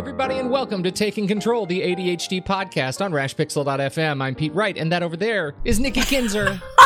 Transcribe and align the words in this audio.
Everybody, 0.00 0.38
and 0.38 0.50
welcome 0.50 0.82
to 0.82 0.90
Taking 0.90 1.28
Control, 1.28 1.66
the 1.66 1.82
ADHD 1.82 2.42
podcast 2.42 3.04
on 3.04 3.12
RashPixel.fm. 3.12 4.22
I'm 4.22 4.34
Pete 4.34 4.54
Wright, 4.54 4.74
and 4.78 4.90
that 4.90 5.02
over 5.02 5.14
there 5.14 5.54
is 5.62 5.78
Nikki 5.78 6.00
Kinzer. 6.00 6.58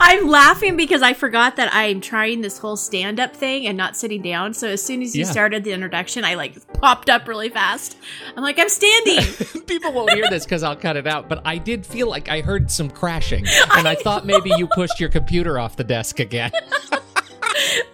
I'm 0.00 0.28
laughing 0.28 0.76
because 0.76 1.00
I 1.00 1.14
forgot 1.14 1.56
that 1.56 1.70
I'm 1.72 2.02
trying 2.02 2.42
this 2.42 2.58
whole 2.58 2.76
stand 2.76 3.20
up 3.20 3.34
thing 3.34 3.66
and 3.66 3.78
not 3.78 3.96
sitting 3.96 4.20
down. 4.20 4.52
So 4.52 4.68
as 4.68 4.82
soon 4.82 5.00
as 5.00 5.16
you 5.16 5.24
Yeah. 5.24 5.30
started 5.30 5.64
the 5.64 5.72
introduction, 5.72 6.26
I 6.26 6.34
like 6.34 6.74
popped 6.74 7.08
up 7.08 7.26
really 7.26 7.48
fast. 7.48 7.96
I'm 8.36 8.42
like, 8.42 8.58
I'm 8.58 8.68
standing. 8.68 9.24
People 9.66 9.92
won't 9.94 10.12
hear 10.12 10.28
this 10.28 10.44
because 10.44 10.62
I'll 10.62 10.76
cut 10.76 10.98
it 10.98 11.06
out, 11.06 11.26
but 11.26 11.40
I 11.46 11.56
did 11.56 11.86
feel 11.86 12.10
like 12.10 12.28
I 12.28 12.42
heard 12.42 12.70
some 12.70 12.90
crashing, 12.90 13.46
and 13.76 13.88
I 13.88 13.94
thought 13.94 14.26
maybe 14.26 14.50
you 14.58 14.66
pushed 14.66 15.00
your 15.00 15.08
computer 15.08 15.58
off 15.58 15.76
the 15.76 15.84
desk 15.84 16.20
again. 16.20 16.50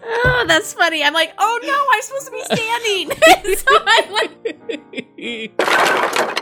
Oh, 0.03 0.44
that's 0.47 0.72
funny. 0.72 1.03
I'm 1.03 1.14
like, 1.14 1.33
oh 1.39 1.61
no, 1.62 1.86
I'm 1.92 2.03
supposed 2.03 2.27
to 2.27 2.33
be 2.33 2.44
standing. 2.44 3.56
so 3.56 3.78
I'm 3.86 4.12
like, 4.12 4.34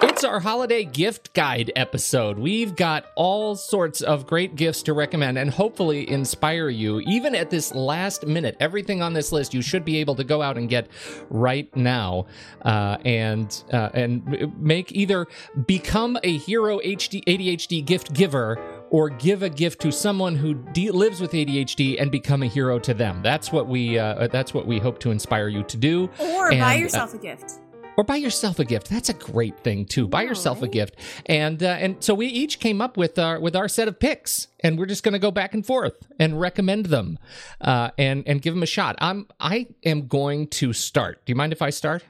It's 0.05 0.25
our 0.25 0.41
holiday 0.41 0.85
gift 0.85 1.33
guide 1.35 1.73
episode. 1.77 2.39
We've 2.39 2.75
got 2.75 3.07
all 3.17 3.55
sorts 3.55 4.01
of 4.01 4.27
great 4.27 4.57
gifts 4.57 4.83
to 4.85 4.93
recommend 4.93 5.39
and 5.39 5.51
hopefully 5.51 6.09
inspire 6.09 6.69
you. 6.69 7.01
Even 7.01 7.35
at 7.35 7.51
this 7.51 7.75
last 7.75 8.27
minute, 8.27 8.57
everything 8.61 9.03
on 9.03 9.13
this 9.13 9.33
list 9.33 9.55
you 9.55 9.63
should 9.63 9.85
be 9.85 9.99
able 9.99 10.15
to 10.17 10.25
go 10.25 10.43
out 10.43 10.59
and 10.59 10.69
get 10.69 10.89
right 11.31 11.75
now, 11.77 12.27
uh, 12.63 12.99
and 13.05 13.63
uh, 13.73 13.91
and 13.95 14.53
make 14.61 14.93
either 14.93 15.27
become 15.67 16.19
a 16.23 16.37
hero 16.39 16.79
HD, 16.81 17.23
ADHD 17.25 17.85
gift 17.85 18.13
giver 18.13 18.72
or 18.93 19.09
give 19.09 19.43
a 19.43 19.49
gift 19.49 19.81
to 19.81 19.91
someone 19.91 20.37
who 20.37 20.55
de- 20.73 20.91
lives 20.91 21.21
with 21.21 21.33
ADHD 21.33 22.01
and 22.01 22.11
become 22.13 22.43
a 22.43 22.47
hero 22.47 22.79
to 22.79 22.93
them. 22.95 23.21
That's 23.23 23.51
what 23.51 23.67
we 23.67 23.99
uh, 23.99 24.29
that's 24.29 24.53
what 24.55 24.67
we 24.67 24.79
hope 24.79 24.99
to 25.01 25.11
inspire 25.11 25.49
you 25.49 25.63
to 25.65 25.77
do 25.77 26.09
or 26.21 26.51
And, 26.53 26.61
buy 26.61 26.75
uh, 26.75 26.79
yourself 26.79 27.15
a 27.15 27.19
gift. 27.19 27.55
or 27.97 28.05
buy 28.05 28.17
yourself 28.17 28.59
a 28.59 28.65
gift. 28.65 28.89
That's 28.91 29.09
a 29.09 29.15
great 29.15 29.59
thing 29.65 29.87
too. 29.87 30.07
Buy 30.09 30.23
yourself 30.23 30.63
a 30.63 30.69
gift, 30.69 30.97
and 31.27 31.63
uh, 31.63 31.69
and 31.85 32.05
so 32.05 32.15
we 32.15 32.27
each 32.27 32.59
came 32.61 32.81
up 32.81 32.97
with 32.97 33.19
our 33.19 33.41
with 33.41 33.57
our 33.57 33.69
set 33.69 33.89
of 33.89 33.99
picks, 33.99 34.49
and 34.61 34.79
we're 34.79 34.87
just 34.87 35.03
going 35.03 35.15
to 35.15 35.19
go 35.19 35.31
back 35.31 35.55
and 35.55 35.65
forth 35.67 35.97
and 36.21 36.39
recommend 36.41 36.87
them, 36.87 37.19
uh, 37.63 37.91
and 37.99 38.23
and 38.27 38.41
give 38.43 38.53
them 38.55 38.63
a 38.63 38.67
shot. 38.67 38.97
I'm 38.99 39.27
I 39.41 39.69
am 39.85 40.07
going 40.07 40.49
to 40.61 40.73
start. 40.75 41.25
Do 41.25 41.31
you 41.33 41.37
mind 41.37 41.53
if 41.53 41.63
I 41.63 41.71
start? 41.71 42.05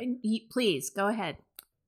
Please 0.50 0.90
go 0.90 1.06
ahead. 1.08 1.36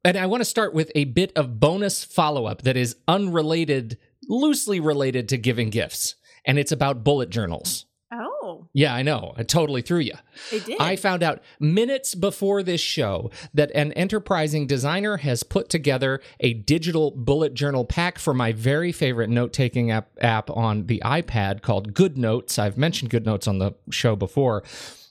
And 0.07 0.19
I 0.19 0.27
want 0.27 0.43
to 0.43 0.45
start 0.45 0.75
with 0.75 0.93
a 0.95 1.05
bit 1.05 1.33
of 1.35 1.59
bonus 1.59 2.05
follow 2.05 2.45
up 2.45 2.61
that 2.63 2.77
is 2.77 2.97
unrelated, 3.09 3.97
loosely 4.29 4.81
related 4.81 5.29
to 5.31 5.37
giving 5.39 5.71
gifts, 5.71 6.15
and 6.45 6.59
it's 6.59 6.73
about 6.73 7.05
bullet 7.05 7.31
journals. 7.31 7.87
Oh, 8.17 8.69
Yeah, 8.73 8.95
I 8.95 9.03
know. 9.03 9.33
I 9.37 9.43
totally 9.43 9.83
threw 9.83 9.99
you. 9.99 10.13
they 10.53 10.61
did. 10.61 10.81
I 10.81 10.95
found 10.95 11.25
out 11.25 11.43
minutes 11.59 12.15
before 12.15 12.63
this 12.63 12.81
show 12.81 13.31
that 13.55 13.73
an 13.75 13.93
enterprising 13.95 14.69
designer 14.69 15.17
has 15.17 15.43
put 15.43 15.69
together 15.69 16.21
a 16.39 16.53
digital 16.55 17.11
bullet 17.11 17.55
journal 17.55 17.85
pack 17.85 18.19
for 18.21 18.33
my 18.33 18.53
very 18.53 18.93
favorite 18.93 19.31
note 19.31 19.53
taking 19.53 19.91
app, 19.91 20.11
app 20.21 20.49
on 20.51 20.87
the 20.87 21.03
iPad 21.05 21.63
called 21.63 21.93
GoodNotes. 21.95 22.57
I've 22.57 22.79
mentioned 22.79 23.11
GoodNotes 23.11 23.49
on 23.49 23.59
the 23.59 23.73
show 23.91 24.15
before. 24.15 24.63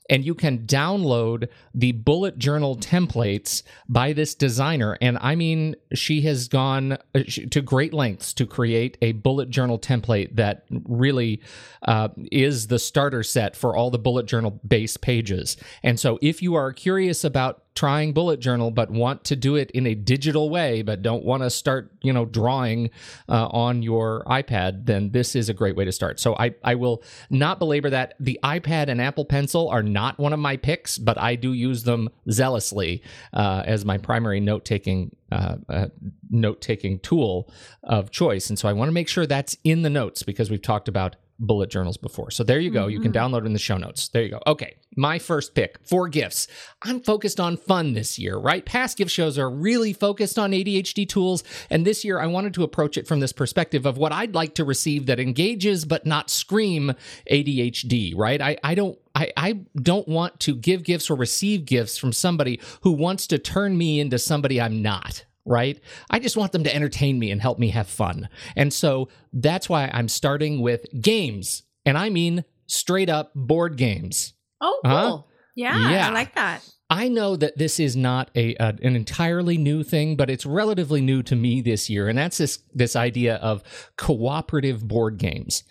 And 0.09 0.25
you 0.25 0.35
can 0.35 0.65
download 0.65 1.47
the 1.73 1.93
bullet 1.93 2.37
journal 2.37 2.75
templates 2.77 3.63
by 3.87 4.13
this 4.13 4.35
designer. 4.35 4.97
And 5.01 5.17
I 5.21 5.35
mean, 5.35 5.75
she 5.93 6.21
has 6.21 6.47
gone 6.47 6.93
uh, 6.93 7.23
to 7.51 7.61
great 7.61 7.93
lengths 7.93 8.33
to 8.33 8.45
create 8.45 8.97
a 9.01 9.13
bullet 9.13 9.49
journal 9.49 9.79
template 9.79 10.35
that 10.35 10.65
really 10.69 11.41
uh, 11.83 12.09
is 12.31 12.67
the 12.67 12.79
starter 12.79 13.23
set 13.23 13.55
for 13.55 13.75
all 13.75 13.89
the 13.89 13.99
bullet 13.99 14.25
journal 14.25 14.59
base 14.67 14.97
pages. 14.97 15.57
And 15.83 15.99
so, 15.99 16.19
if 16.21 16.41
you 16.41 16.55
are 16.55 16.73
curious 16.73 17.23
about 17.23 17.62
trying 17.75 18.13
bullet 18.13 18.39
journal 18.39 18.71
but 18.71 18.91
want 18.91 19.23
to 19.23 19.35
do 19.35 19.55
it 19.55 19.71
in 19.71 19.87
a 19.87 19.95
digital 19.95 20.49
way 20.49 20.81
but 20.81 21.01
don't 21.01 21.23
want 21.23 21.41
to 21.41 21.49
start 21.49 21.91
you 22.01 22.13
know 22.13 22.25
drawing 22.25 22.89
uh, 23.29 23.47
on 23.47 23.81
your 23.81 24.23
ipad 24.27 24.85
then 24.85 25.11
this 25.11 25.35
is 25.35 25.49
a 25.49 25.53
great 25.53 25.75
way 25.75 25.85
to 25.85 25.91
start. 25.91 26.19
So 26.19 26.35
I, 26.37 26.53
I 26.63 26.75
will 26.75 27.03
not 27.29 27.59
belabor 27.59 27.89
that. 27.89 28.15
The 28.19 28.39
ipad 28.43 28.89
and 28.89 29.01
apple 29.01 29.25
pencil 29.25 29.69
are 29.69 29.83
not 29.83 30.19
one 30.19 30.33
of 30.33 30.39
my 30.39 30.57
picks 30.57 30.97
but 30.97 31.17
i 31.17 31.35
do 31.35 31.53
use 31.53 31.83
them 31.83 32.09
zealously 32.29 33.01
uh, 33.33 33.63
as 33.65 33.85
my 33.85 33.97
primary 33.97 34.39
note-taking 34.39 35.15
uh, 35.31 35.55
uh, 35.69 35.87
note-taking 36.29 36.99
tool 36.99 37.49
of 37.83 38.11
choice. 38.11 38.49
And 38.49 38.59
so 38.59 38.69
i 38.69 38.73
want 38.73 38.89
to 38.89 38.93
make 38.93 39.07
sure 39.07 39.25
that's 39.25 39.57
in 39.63 39.81
the 39.81 39.89
notes 39.89 40.23
because 40.23 40.49
we've 40.49 40.61
talked 40.61 40.87
about 40.87 41.15
bullet 41.45 41.69
journals 41.69 41.97
before. 41.97 42.31
So 42.31 42.43
there 42.43 42.59
you 42.59 42.71
go. 42.71 42.87
You 42.87 42.99
can 42.99 43.11
mm-hmm. 43.11 43.33
download 43.33 43.41
it 43.41 43.45
in 43.45 43.53
the 43.53 43.59
show 43.59 43.77
notes. 43.77 44.07
There 44.09 44.23
you 44.23 44.29
go. 44.29 44.41
Okay. 44.47 44.75
My 44.95 45.17
first 45.19 45.55
pick 45.55 45.79
for 45.83 46.07
gifts. 46.07 46.47
I'm 46.83 46.99
focused 46.99 47.39
on 47.39 47.57
fun 47.57 47.93
this 47.93 48.19
year, 48.19 48.37
right? 48.37 48.63
Past 48.63 48.97
gift 48.97 49.11
shows 49.11 49.39
are 49.39 49.49
really 49.49 49.91
focused 49.91 50.37
on 50.37 50.51
ADHD 50.51 51.07
tools. 51.07 51.43
And 51.69 51.85
this 51.85 52.05
year 52.05 52.19
I 52.19 52.27
wanted 52.27 52.53
to 52.55 52.63
approach 52.63 52.97
it 52.97 53.07
from 53.07 53.19
this 53.19 53.33
perspective 53.33 53.85
of 53.85 53.97
what 53.97 54.11
I'd 54.11 54.35
like 54.35 54.55
to 54.55 54.63
receive 54.63 55.07
that 55.07 55.19
engages 55.19 55.85
but 55.85 56.05
not 56.05 56.29
scream 56.29 56.93
ADHD, 57.31 58.13
right? 58.15 58.41
I, 58.41 58.57
I 58.63 58.75
don't 58.75 58.97
I, 59.15 59.31
I 59.37 59.59
don't 59.75 60.07
want 60.07 60.39
to 60.41 60.55
give 60.55 60.83
gifts 60.83 61.09
or 61.09 61.15
receive 61.15 61.65
gifts 61.65 61.97
from 61.97 62.13
somebody 62.13 62.59
who 62.81 62.91
wants 62.91 63.27
to 63.27 63.37
turn 63.37 63.77
me 63.77 63.99
into 63.99 64.17
somebody 64.17 64.59
I'm 64.59 64.81
not, 64.81 65.25
right? 65.45 65.79
I 66.09 66.19
just 66.19 66.37
want 66.37 66.51
them 66.51 66.63
to 66.63 66.75
entertain 66.75 67.19
me 67.19 67.31
and 67.31 67.41
help 67.41 67.59
me 67.59 67.69
have 67.69 67.87
fun. 67.87 68.29
And 68.55 68.73
so 68.73 69.09
that's 69.31 69.69
why 69.69 69.89
I'm 69.93 70.07
starting 70.07 70.61
with 70.61 70.85
games. 71.01 71.63
And 71.85 71.97
I 71.97 72.09
mean 72.09 72.45
straight 72.67 73.09
up 73.09 73.31
board 73.35 73.77
games. 73.77 74.33
oh, 74.61 74.79
cool. 74.83 74.91
Huh? 74.91 75.21
Yeah, 75.55 75.91
Yeah. 75.91 76.07
I 76.07 76.11
like 76.11 76.35
that. 76.35 76.67
I 76.89 77.07
know 77.07 77.35
that 77.35 77.57
this 77.57 77.79
is 77.79 77.95
not 77.95 78.29
a, 78.35 78.55
a 78.55 78.75
an 78.83 78.95
entirely 78.95 79.57
new 79.57 79.83
thing, 79.83 80.15
but 80.15 80.29
it's 80.29 80.45
relatively 80.45 81.01
new 81.01 81.23
to 81.23 81.35
me 81.35 81.61
this 81.61 81.89
year, 81.89 82.07
and 82.07 82.17
that's 82.17 82.37
this 82.37 82.59
this 82.73 82.95
idea 82.95 83.37
of 83.37 83.63
cooperative 83.97 84.87
board 84.87 85.17
games. 85.17 85.63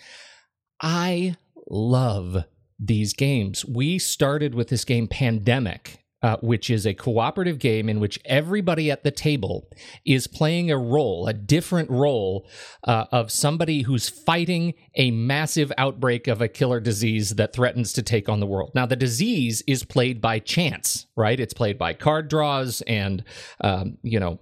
I 0.81 1.37
love 1.69 2.45
these 2.79 3.15
games. 3.15 3.65
We 3.65 4.01
started 4.01 4.55
with 4.55 4.69
this 4.69 4.85
game 4.85 5.07
Pandemic, 5.07 6.02
uh, 6.23 6.37
which 6.39 6.71
is 6.71 6.87
a 6.87 6.95
cooperative 6.95 7.59
game 7.59 7.89
in 7.89 8.01
which 8.01 8.19
everybody 8.25 8.91
at 8.91 9.03
the 9.03 9.11
table 9.11 9.69
is 10.05 10.27
playing 10.27 10.71
a 10.71 10.79
role, 10.79 11.27
a 11.27 11.33
different 11.33 11.91
role 11.91 12.49
uh, 12.85 13.07
of 13.11 13.31
somebody 13.31 13.83
who's 13.83 14.09
fighting 14.09 14.75
a 14.95 15.11
massive 15.11 15.73
outbreak 15.77 16.29
of 16.29 16.41
a 16.41 16.49
killer 16.49 16.81
disease 16.81 17.31
that 17.31 17.53
threatens 17.53 17.93
to 17.93 18.03
take 18.03 18.29
on 18.29 18.41
the 18.41 18.47
world. 18.47 18.71
Now, 18.75 18.87
the 18.87 18.97
disease 18.97 19.63
is 19.67 19.85
played 19.85 20.21
by 20.21 20.39
chance, 20.39 21.07
right? 21.17 21.39
It's 21.39 21.55
played 21.55 21.79
by 21.79 21.95
card 21.95 22.29
draws 22.29 22.83
and, 22.83 23.25
um, 23.61 23.99
you 24.03 24.21
know, 24.21 24.39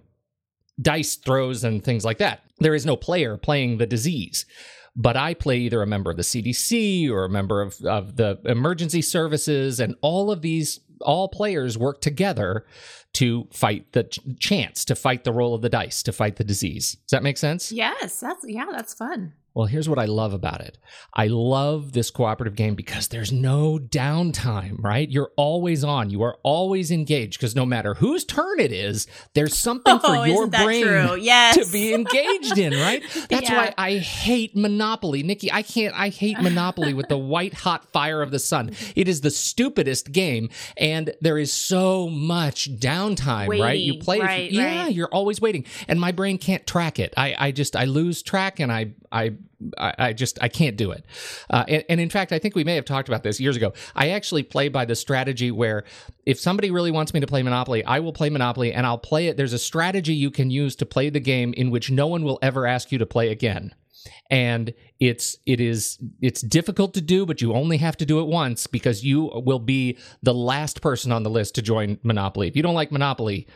dice 0.80 1.16
throws 1.16 1.64
and 1.64 1.84
things 1.84 2.04
like 2.04 2.18
that. 2.18 2.40
There 2.58 2.74
is 2.74 2.86
no 2.86 2.96
player 2.96 3.36
playing 3.36 3.78
the 3.78 3.86
disease. 3.86 4.46
But 5.00 5.16
I 5.16 5.32
play 5.32 5.56
either 5.60 5.80
a 5.80 5.86
member 5.86 6.10
of 6.10 6.18
the 6.18 6.22
CDC 6.22 7.08
or 7.10 7.24
a 7.24 7.30
member 7.30 7.62
of, 7.62 7.80
of 7.86 8.16
the 8.16 8.38
emergency 8.44 9.00
services, 9.00 9.80
and 9.80 9.94
all 10.02 10.30
of 10.30 10.42
these, 10.42 10.80
all 11.00 11.28
players 11.28 11.78
work 11.78 12.02
together 12.02 12.66
to 13.14 13.48
fight 13.50 13.92
the 13.92 14.04
ch- 14.04 14.20
chance, 14.38 14.84
to 14.84 14.94
fight 14.94 15.24
the 15.24 15.32
roll 15.32 15.54
of 15.54 15.62
the 15.62 15.70
dice, 15.70 16.02
to 16.02 16.12
fight 16.12 16.36
the 16.36 16.44
disease. 16.44 16.96
Does 17.06 17.12
that 17.12 17.22
make 17.22 17.38
sense? 17.38 17.72
Yes, 17.72 18.20
that's 18.20 18.44
yeah, 18.46 18.66
that's 18.70 18.92
fun. 18.92 19.32
Well, 19.54 19.66
here's 19.66 19.88
what 19.88 19.98
I 19.98 20.04
love 20.04 20.32
about 20.32 20.60
it. 20.60 20.78
I 21.12 21.26
love 21.26 21.92
this 21.92 22.10
cooperative 22.10 22.54
game 22.54 22.74
because 22.76 23.08
there's 23.08 23.32
no 23.32 23.78
downtime, 23.78 24.76
right? 24.78 25.10
You're 25.10 25.32
always 25.36 25.82
on. 25.82 26.10
You 26.10 26.22
are 26.22 26.38
always 26.42 26.90
engaged 26.90 27.38
because 27.38 27.56
no 27.56 27.66
matter 27.66 27.94
whose 27.94 28.24
turn 28.24 28.60
it 28.60 28.70
is, 28.72 29.06
there's 29.34 29.56
something 29.56 29.98
for 29.98 30.06
Oh, 30.16 30.24
your 30.24 30.46
brain? 30.46 31.20
Yes. 31.20 31.56
to 31.66 31.72
be 31.72 31.92
engaged 31.94 32.58
in, 32.58 32.72
right? 32.74 33.02
That's 33.28 33.50
Yeah. 33.50 33.56
why 33.56 33.74
I 33.76 33.98
hate 33.98 34.56
Monopoly. 34.56 35.22
Nikki, 35.22 35.50
I 35.52 35.62
can't, 35.62 35.94
I 35.98 36.08
hate 36.10 36.40
Monopoly 36.40 36.94
with 36.94 37.08
the 37.08 37.18
white 37.18 37.54
hot 37.54 37.90
fire 37.92 38.22
of 38.22 38.30
the 38.30 38.38
sun. 38.38 38.70
It 38.94 39.08
is 39.08 39.20
the 39.20 39.30
stupidest 39.30 40.12
game, 40.12 40.48
and 40.76 41.12
there 41.20 41.38
is 41.38 41.52
so 41.52 42.08
much 42.08 42.70
downtime, 42.78 43.48
right? 43.60 43.78
You 43.80 43.98
play, 43.98 44.20
right, 44.20 44.50
yeah, 44.50 44.84
right. 44.84 44.94
you're 44.94 45.08
always 45.08 45.40
waiting, 45.40 45.64
and 45.88 46.00
my 46.00 46.12
brain 46.12 46.38
can't 46.38 46.66
track 46.66 46.98
it. 46.98 47.12
I, 47.16 47.34
I 47.38 47.50
just, 47.50 47.74
I 47.76 47.84
lose 47.84 48.22
track, 48.22 48.60
and 48.60 48.70
I, 48.72 48.92
I, 49.12 49.32
I 49.76 50.12
just, 50.12 50.38
I 50.40 50.48
can't 50.48 50.76
do 50.76 50.92
it. 50.92 51.04
Uh, 51.50 51.64
and, 51.68 51.84
and 51.88 52.00
in 52.00 52.10
fact, 52.10 52.32
I 52.32 52.38
think 52.38 52.54
we 52.54 52.64
may 52.64 52.76
have 52.76 52.84
talked 52.84 53.08
about 53.08 53.22
this 53.22 53.40
years 53.40 53.56
ago. 53.56 53.72
I 53.94 54.10
actually 54.10 54.42
play 54.42 54.68
by 54.68 54.84
the 54.84 54.94
strategy 54.94 55.50
where 55.50 55.84
if 56.26 56.38
somebody 56.38 56.70
really 56.70 56.90
wants 56.90 57.12
me 57.12 57.20
to 57.20 57.26
play 57.26 57.42
Monopoly, 57.42 57.84
I 57.84 58.00
will 58.00 58.12
play 58.12 58.30
Monopoly, 58.30 58.72
and 58.72 58.86
I'll 58.86 58.98
play 58.98 59.26
it. 59.26 59.36
There's 59.36 59.52
a 59.52 59.58
strategy 59.58 60.14
you 60.14 60.30
can 60.30 60.50
use 60.50 60.76
to 60.76 60.86
play 60.86 61.10
the 61.10 61.20
game 61.20 61.52
in 61.54 61.70
which 61.70 61.90
no 61.90 62.06
one 62.06 62.22
will 62.22 62.38
ever 62.42 62.66
ask 62.66 62.92
you 62.92 62.98
to 62.98 63.06
play 63.06 63.30
again 63.30 63.74
and 64.30 64.72
it's 64.98 65.36
it 65.46 65.60
is 65.60 65.98
it's 66.20 66.40
difficult 66.40 66.94
to 66.94 67.00
do 67.00 67.26
but 67.26 67.40
you 67.40 67.52
only 67.52 67.76
have 67.76 67.96
to 67.96 68.06
do 68.06 68.20
it 68.20 68.26
once 68.26 68.66
because 68.66 69.04
you 69.04 69.30
will 69.34 69.58
be 69.58 69.98
the 70.22 70.32
last 70.34 70.80
person 70.80 71.12
on 71.12 71.22
the 71.22 71.30
list 71.30 71.54
to 71.54 71.62
join 71.62 71.98
monopoly 72.02 72.48
if 72.48 72.56
you 72.56 72.62
don't 72.62 72.74
like 72.74 72.92
monopoly 72.92 73.46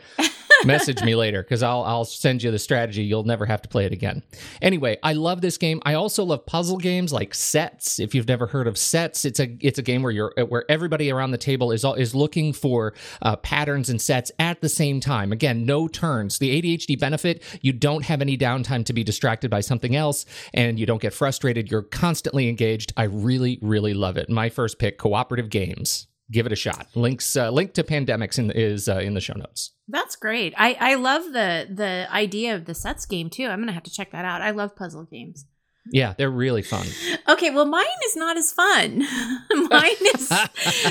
message 0.65 1.03
me 1.03 1.15
later 1.15 1.43
because 1.43 1.63
I'll 1.63 1.83
I'll 1.83 2.05
send 2.05 2.43
you 2.43 2.51
the 2.51 2.59
strategy. 2.59 3.03
You'll 3.03 3.23
never 3.23 3.45
have 3.45 3.61
to 3.61 3.69
play 3.69 3.85
it 3.85 3.91
again. 3.91 4.23
Anyway, 4.61 4.97
I 5.03 5.13
love 5.13 5.41
this 5.41 5.57
game. 5.57 5.81
I 5.85 5.93
also 5.93 6.23
love 6.23 6.45
puzzle 6.45 6.77
games 6.77 7.13
like 7.13 7.33
Sets. 7.33 7.99
If 7.99 8.15
you've 8.15 8.27
never 8.27 8.47
heard 8.47 8.67
of 8.67 8.77
Sets, 8.77 9.25
it's 9.25 9.39
a 9.39 9.55
it's 9.61 9.79
a 9.79 9.81
game 9.81 10.03
where 10.03 10.11
you're 10.11 10.33
where 10.47 10.65
everybody 10.69 11.11
around 11.11 11.31
the 11.31 11.37
table 11.37 11.71
is 11.71 11.85
is 11.97 12.15
looking 12.15 12.53
for 12.53 12.93
uh, 13.21 13.35
patterns 13.37 13.89
and 13.89 14.01
sets 14.01 14.31
at 14.39 14.61
the 14.61 14.69
same 14.69 14.99
time. 14.99 15.31
Again, 15.31 15.65
no 15.65 15.87
turns. 15.87 16.39
The 16.39 16.61
ADHD 16.61 16.99
benefit: 16.99 17.43
you 17.61 17.73
don't 17.73 18.03
have 18.05 18.21
any 18.21 18.37
downtime 18.37 18.85
to 18.85 18.93
be 18.93 19.03
distracted 19.03 19.51
by 19.51 19.61
something 19.61 19.95
else, 19.95 20.25
and 20.53 20.79
you 20.79 20.85
don't 20.85 21.01
get 21.01 21.13
frustrated. 21.13 21.69
You're 21.69 21.83
constantly 21.83 22.49
engaged. 22.49 22.93
I 22.97 23.03
really 23.03 23.59
really 23.61 23.93
love 23.93 24.17
it. 24.17 24.29
My 24.29 24.49
first 24.49 24.79
pick: 24.79 24.97
cooperative 24.97 25.49
games. 25.49 26.07
Give 26.31 26.45
it 26.47 26.51
a 26.51 26.55
shot. 26.55 26.87
Links 26.95 27.35
uh, 27.35 27.51
link 27.51 27.73
to 27.75 27.83
pandemics 27.83 28.39
in, 28.39 28.49
is 28.51 28.89
uh, 28.89 28.97
in 28.97 29.13
the 29.13 29.21
show 29.21 29.35
notes. 29.35 29.71
That's 29.87 30.15
great. 30.15 30.53
I 30.57 30.75
I 30.79 30.95
love 30.95 31.23
the 31.25 31.67
the 31.71 32.07
idea 32.11 32.55
of 32.55 32.65
the 32.65 32.73
sets 32.73 33.05
game 33.05 33.29
too. 33.29 33.45
I'm 33.45 33.59
gonna 33.59 33.73
have 33.73 33.83
to 33.83 33.91
check 33.91 34.11
that 34.11 34.25
out. 34.25 34.41
I 34.41 34.51
love 34.51 34.75
puzzle 34.75 35.03
games. 35.03 35.45
Yeah, 35.91 36.13
they're 36.17 36.31
really 36.31 36.61
fun. 36.61 36.87
Okay, 37.27 37.49
well, 37.49 37.65
mine 37.65 37.85
is 38.05 38.15
not 38.15 38.37
as 38.37 38.51
fun. 38.51 38.99
mine 39.69 39.95
is 40.13 40.31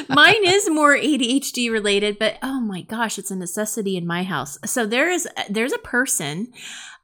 mine 0.08 0.44
is 0.44 0.68
more 0.68 0.96
ADHD 0.96 1.70
related, 1.70 2.18
but 2.18 2.38
oh 2.42 2.60
my 2.60 2.82
gosh, 2.82 3.18
it's 3.18 3.30
a 3.30 3.36
necessity 3.36 3.96
in 3.96 4.04
my 4.04 4.24
house. 4.24 4.58
So 4.66 4.84
there 4.84 5.08
is 5.08 5.28
there's 5.48 5.72
a 5.72 5.78
person. 5.78 6.52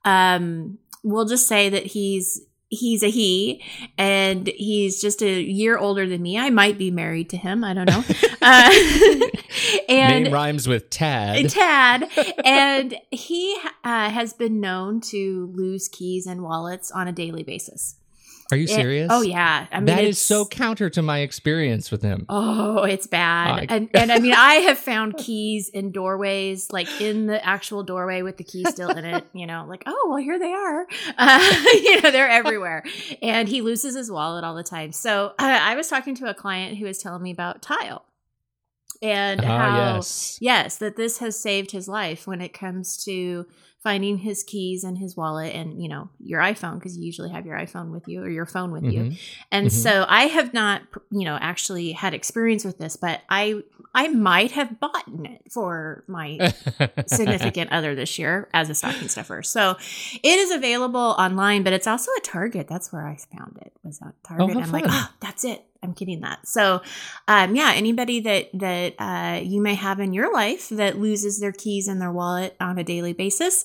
Um, 0.04 0.78
we'll 1.04 1.26
just 1.26 1.46
say 1.46 1.68
that 1.68 1.86
he's 1.86 2.40
he's 2.70 3.02
a 3.02 3.10
he, 3.10 3.62
and 3.98 4.46
he's 4.46 5.00
just 5.00 5.22
a 5.22 5.42
year 5.42 5.76
older 5.76 6.08
than 6.08 6.22
me. 6.22 6.38
I 6.38 6.48
might 6.50 6.78
be 6.78 6.90
married 6.90 7.28
to 7.30 7.36
him. 7.36 7.62
I 7.62 7.74
don't 7.74 7.86
know. 7.86 8.04
uh, 8.42 8.70
and 9.88 10.24
Name 10.24 10.32
rhymes 10.32 10.66
with 10.66 10.88
Tad. 10.88 11.50
Tad, 11.50 12.08
and 12.44 12.96
he 13.10 13.60
uh, 13.84 14.08
has 14.08 14.32
been 14.32 14.60
known 14.60 15.00
to 15.02 15.52
lose 15.54 15.88
keys 15.88 16.26
and 16.26 16.42
wallets 16.42 16.90
on 16.90 17.08
a 17.08 17.12
daily 17.12 17.42
basis. 17.42 17.96
Are 18.52 18.56
you 18.56 18.64
It- 18.64 18.70
serious? 18.70 19.08
oh 19.10 19.22
yeah, 19.22 19.66
I 19.70 19.76
mean 19.78 19.86
that 19.86 20.04
is 20.04 20.18
so 20.18 20.44
counter 20.44 20.90
to 20.90 21.02
my 21.02 21.18
experience 21.20 21.90
with 21.90 22.02
him. 22.02 22.26
Oh, 22.28 22.82
it's 22.84 23.06
bad. 23.06 23.50
I- 23.70 23.74
and 23.74 23.88
and 23.94 24.10
I 24.12 24.18
mean, 24.18 24.34
I 24.34 24.54
have 24.56 24.78
found 24.78 25.16
keys 25.16 25.68
in 25.68 25.92
doorways, 25.92 26.70
like 26.72 26.88
in 27.00 27.26
the 27.26 27.44
actual 27.44 27.82
doorway 27.82 28.22
with 28.22 28.36
the 28.36 28.44
key 28.44 28.64
still 28.66 28.90
in 28.90 29.04
it. 29.04 29.24
You 29.32 29.46
know, 29.46 29.66
like 29.68 29.82
oh 29.86 30.06
well, 30.08 30.18
here 30.18 30.38
they 30.38 30.52
are. 30.52 30.86
Uh, 31.18 31.64
you 31.74 32.00
know, 32.00 32.10
they're 32.10 32.28
everywhere. 32.28 32.82
And 33.22 33.48
he 33.48 33.60
loses 33.60 33.94
his 33.94 34.10
wallet 34.10 34.42
all 34.44 34.54
the 34.54 34.62
time. 34.62 34.92
So 34.92 35.28
uh, 35.38 35.58
I 35.62 35.74
was 35.76 35.88
talking 35.88 36.14
to 36.16 36.30
a 36.30 36.34
client 36.34 36.78
who 36.78 36.86
was 36.86 36.98
telling 36.98 37.22
me 37.22 37.30
about 37.30 37.60
Tile 37.62 38.04
and 39.02 39.40
Ah, 39.42 39.44
how 39.46 39.94
yes. 39.96 40.38
yes, 40.40 40.76
that 40.78 40.96
this 40.96 41.18
has 41.18 41.38
saved 41.38 41.70
his 41.70 41.88
life 41.88 42.26
when 42.26 42.40
it 42.40 42.52
comes 42.52 43.02
to 43.04 43.46
finding 43.82 44.18
his 44.18 44.42
keys 44.44 44.84
and 44.84 44.98
his 44.98 45.16
wallet 45.16 45.54
and 45.54 45.82
you 45.82 45.88
know 45.88 46.10
your 46.22 46.40
iPhone 46.40 46.74
because 46.74 46.96
you 46.98 47.04
usually 47.04 47.30
have 47.30 47.46
your 47.46 47.56
iPhone 47.58 47.90
with 47.90 48.06
you 48.06 48.22
or 48.22 48.28
your 48.28 48.44
phone 48.46 48.70
with 48.72 48.84
you. 48.84 49.04
Mhm. 49.04 49.18
And 49.50 49.66
Mhm. 49.68 49.70
so 49.72 50.04
I 50.08 50.24
have 50.26 50.52
not, 50.52 50.82
you 51.10 51.24
know, 51.24 51.38
actually 51.40 51.92
had 51.92 52.12
experience 52.12 52.64
with 52.64 52.76
this, 52.78 52.96
but 52.96 53.22
I 53.30 53.62
I 53.94 54.08
might 54.08 54.52
have 54.52 54.78
bought 54.78 55.04
it 55.08 55.50
for 55.50 56.04
my 56.06 56.38
significant 57.06 57.72
other 57.72 57.94
this 57.94 58.18
year 58.18 58.48
as 58.54 58.70
a 58.70 58.74
stocking 58.74 59.08
stuffer. 59.08 59.42
So 59.42 59.76
it 60.22 60.38
is 60.38 60.50
available 60.50 61.16
online, 61.18 61.62
but 61.62 61.72
it's 61.72 61.86
also 61.86 62.10
at 62.16 62.24
Target. 62.24 62.68
That's 62.68 62.92
where 62.92 63.06
I 63.06 63.16
found 63.36 63.58
it. 63.62 63.72
Was 63.82 64.00
at 64.02 64.14
Target. 64.22 64.54
how 64.56 64.60
I'm 64.62 64.70
like, 64.72 64.84
oh, 64.88 65.10
that's 65.20 65.44
it. 65.44 65.64
I'm 65.82 65.92
getting 65.92 66.20
that. 66.20 66.46
So, 66.46 66.82
um, 67.28 67.54
yeah, 67.54 67.72
anybody 67.74 68.20
that 68.20 68.50
that 68.54 68.94
uh, 68.98 69.40
you 69.42 69.60
may 69.60 69.74
have 69.74 70.00
in 70.00 70.12
your 70.12 70.32
life 70.32 70.68
that 70.70 70.98
loses 70.98 71.40
their 71.40 71.52
keys 71.52 71.88
and 71.88 72.00
their 72.00 72.12
wallet 72.12 72.56
on 72.60 72.78
a 72.78 72.84
daily 72.84 73.12
basis, 73.12 73.64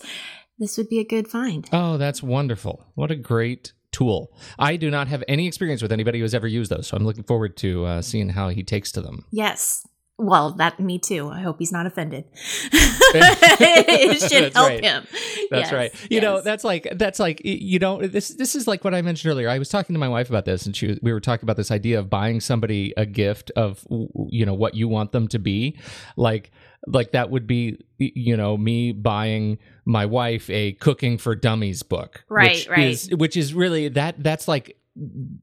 this 0.59 0.77
would 0.77 0.89
be 0.89 1.00
a 1.00 1.06
good 1.06 1.27
find. 1.27 1.67
oh, 1.73 1.97
that's 1.97 2.23
wonderful. 2.23 2.85
What 2.95 3.12
a 3.12 3.15
great 3.15 3.73
tool. 3.91 4.31
I 4.59 4.75
do 4.75 4.91
not 4.91 5.07
have 5.07 5.23
any 5.27 5.47
experience 5.47 5.81
with 5.81 5.91
anybody 5.91 6.19
who 6.19 6.23
has 6.23 6.33
ever 6.33 6.47
used 6.47 6.71
those, 6.71 6.88
so 6.88 6.97
I'm 6.97 7.06
looking 7.06 7.23
forward 7.23 7.56
to 7.57 7.85
uh, 7.85 8.01
seeing 8.01 8.29
how 8.29 8.50
he 8.50 8.63
takes 8.63 8.91
to 8.94 9.01
them. 9.01 9.25
Yes. 9.31 9.88
Well, 10.17 10.51
that 10.53 10.79
me 10.79 10.97
too. 10.97 11.27
I 11.29 11.41
hope 11.41 11.57
he's 11.59 11.73
not 11.73 11.85
offended. 11.85 12.23
it 12.73 14.31
should 14.31 14.53
help 14.53 14.69
right. 14.69 14.83
him. 14.83 15.06
That's 15.51 15.71
Yes, 15.71 15.73
right. 15.73 15.94
You 16.09 16.21
know, 16.21 16.39
that's 16.39 16.63
like 16.63 16.88
that's 16.94 17.19
like 17.19 17.41
you 17.44 17.79
know 17.79 18.06
this 18.07 18.29
this 18.29 18.56
is 18.56 18.65
like 18.65 18.85
what 18.85 18.95
I 18.95 19.01
mentioned 19.01 19.29
earlier. 19.31 19.50
I 19.50 19.59
was 19.59 19.67
talking 19.67 19.94
to 19.94 20.00
my 20.00 20.07
wife 20.07 20.29
about 20.29 20.45
this, 20.45 20.65
and 20.65 20.73
she 20.75 20.88
was, 20.88 21.00
we 21.01 21.12
were 21.12 21.19
talking 21.19 21.45
about 21.45 21.57
this 21.57 21.69
idea 21.69 22.00
of 22.00 22.09
buying 22.09 22.39
somebody 22.39 22.94
a 22.95 23.06
gift 23.06 23.51
of 23.57 23.85
you 24.29 24.45
know 24.45 24.53
what 24.53 24.73
you 24.73 24.88
want 24.88 25.12
them 25.12 25.27
to 25.29 25.39
be, 25.39 25.77
like 26.15 26.51
like 26.88 27.11
that 27.11 27.29
would 27.29 27.45
be 27.45 27.77
you 27.97 28.38
know 28.38 28.56
me 28.56 28.94
buying 28.94 29.57
my 29.83 30.06
wife 30.06 30.50
a 30.50 30.73
cooking 30.73 31.18
for 31.18 31.35
dummies 31.35 31.83
book, 31.83 32.23
Right, 32.29 32.56
which 32.56 32.69
right. 32.69 32.88
Is, 32.88 33.09
which 33.13 33.35
is 33.35 33.53
really 33.53 33.89
that 33.89 34.15
that's 34.23 34.47
like 34.47 34.77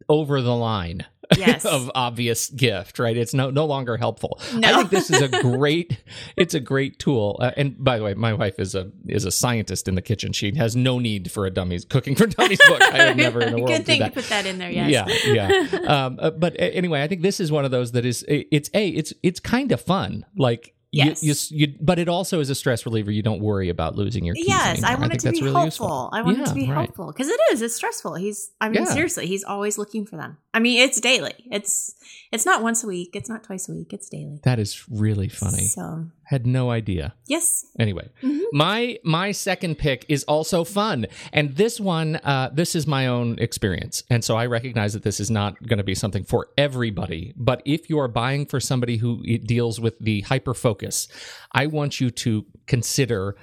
over 0.08 0.40
the 0.40 0.54
line 0.54 1.04
Yes. 1.38 1.64
of 1.72 1.90
obvious 1.94 2.50
gift, 2.50 2.98
right? 2.98 3.16
It's 3.16 3.34
no 3.34 3.50
no 3.50 3.64
longer 3.64 3.96
helpful. 3.96 4.40
I 4.62 4.72
think 4.72 4.90
this 4.90 5.10
is 5.10 5.20
a 5.22 5.28
great 5.42 6.02
it's 6.36 6.54
a 6.54 6.60
great 6.60 6.98
tool. 6.98 7.38
Uh, 7.40 7.52
and 7.56 7.82
by 7.82 7.98
the 7.98 8.04
way, 8.04 8.14
my 8.14 8.32
wife 8.32 8.58
is 8.58 8.74
a 8.74 8.90
is 9.06 9.24
a 9.24 9.30
scientist 9.30 9.88
in 9.88 9.94
the 9.94 10.02
kitchen. 10.02 10.32
She 10.32 10.54
has 10.56 10.76
no 10.76 10.98
need 10.98 11.30
for 11.30 11.46
a 11.46 11.50
dummies 11.50 11.84
cooking 11.84 12.14
for 12.14 12.26
dummies 12.26 12.60
book. 12.66 12.82
I 12.82 13.06
would 13.08 13.16
never 13.16 13.40
in 13.40 13.52
the 13.52 13.58
world 13.62 13.68
Good 13.68 13.86
thing 13.86 14.00
that. 14.00 14.14
to 14.14 14.20
put 14.20 14.28
that 14.28 14.46
in 14.46 14.58
there. 14.58 14.70
Yes. 14.70 15.24
Yeah, 15.26 15.50
yeah. 15.72 15.78
um, 15.86 16.18
uh, 16.20 16.30
but 16.30 16.54
anyway, 16.58 17.02
I 17.02 17.08
think 17.08 17.22
this 17.22 17.40
is 17.40 17.50
one 17.50 17.64
of 17.64 17.70
those 17.70 17.92
that 17.92 18.04
is 18.04 18.24
it's 18.28 18.70
a 18.74 18.88
it's 18.88 19.12
it's 19.22 19.40
kind 19.40 19.72
of 19.72 19.80
fun. 19.80 20.26
Like 20.36 20.74
Yes. 20.92 21.22
you, 21.22 21.30
s- 21.30 21.50
you, 21.50 21.74
but 21.80 21.98
it 21.98 22.08
also 22.08 22.40
is 22.40 22.50
a 22.50 22.54
stress 22.54 22.84
reliever. 22.84 23.10
You 23.10 23.22
don't 23.22 23.40
worry 23.40 23.70
about 23.70 23.96
losing 23.96 24.24
your 24.26 24.34
keys. 24.34 24.46
Yes, 24.48 24.82
I 24.82 24.94
want 24.94 25.10
think 25.12 25.24
it 25.24 25.26
to 25.26 25.30
be 25.32 25.40
helpful. 25.40 25.64
useful. 25.64 26.10
I 26.12 26.20
want 26.22 26.38
it 26.40 26.46
to 26.46 26.54
be 26.54 26.64
helpful 26.64 27.06
because 27.06 27.28
it 27.28 27.40
is. 27.52 27.62
It's 27.62 27.74
stressful. 27.74 28.14
He's. 28.16 28.50
I 28.60 28.68
mean, 28.68 28.82
Yeah. 28.84 28.90
seriously, 28.92 29.26
he's 29.26 29.42
always 29.42 29.78
looking 29.78 30.04
for 30.04 30.16
them. 30.16 30.36
I 30.52 30.58
mean, 30.60 30.80
it's 30.82 31.00
daily. 31.00 31.32
It's. 31.50 31.94
It's 32.30 32.44
not 32.46 32.62
once 32.62 32.84
a 32.84 32.86
week. 32.86 33.10
It's 33.14 33.28
not 33.28 33.42
twice 33.44 33.68
a 33.68 33.72
week. 33.72 33.92
It's 33.92 34.08
daily. 34.08 34.40
That 34.44 34.58
is 34.58 34.84
really 34.90 35.28
funny. 35.28 35.66
So 35.68 36.06
Had 36.32 36.46
no 36.46 36.70
idea. 36.70 37.12
yes. 37.28 37.66
Anyway, 37.78 38.08
Mhm. 38.22 38.40
my 38.52 38.98
my 39.04 39.32
second 39.32 39.76
pick 39.76 40.06
is 40.08 40.24
also 40.24 40.64
fun, 40.64 41.06
and 41.32 41.56
this 41.56 41.78
one, 41.78 42.16
uh, 42.16 42.48
this 42.54 42.74
is 42.74 42.86
my 42.86 43.06
own 43.06 43.38
experience, 43.38 44.02
and 44.08 44.24
so 44.24 44.32
I 44.42 44.46
recognize 44.46 44.94
that 44.94 45.02
this 45.02 45.20
is 45.20 45.30
not 45.30 45.50
going 45.68 45.76
to 45.76 45.84
be 45.92 45.94
something 45.94 46.24
for 46.24 46.48
everybody. 46.56 47.34
But 47.36 47.60
if 47.66 47.90
you 47.90 47.98
are 47.98 48.08
buying 48.08 48.46
for 48.46 48.60
somebody 48.60 48.96
who 48.96 49.22
deals 49.54 49.78
with 49.78 49.98
the 49.98 50.22
hyper 50.22 50.54
focus, 50.54 51.06
I 51.52 51.66
want 51.66 52.00
you 52.00 52.08
to 52.24 52.46
consider 52.66 53.36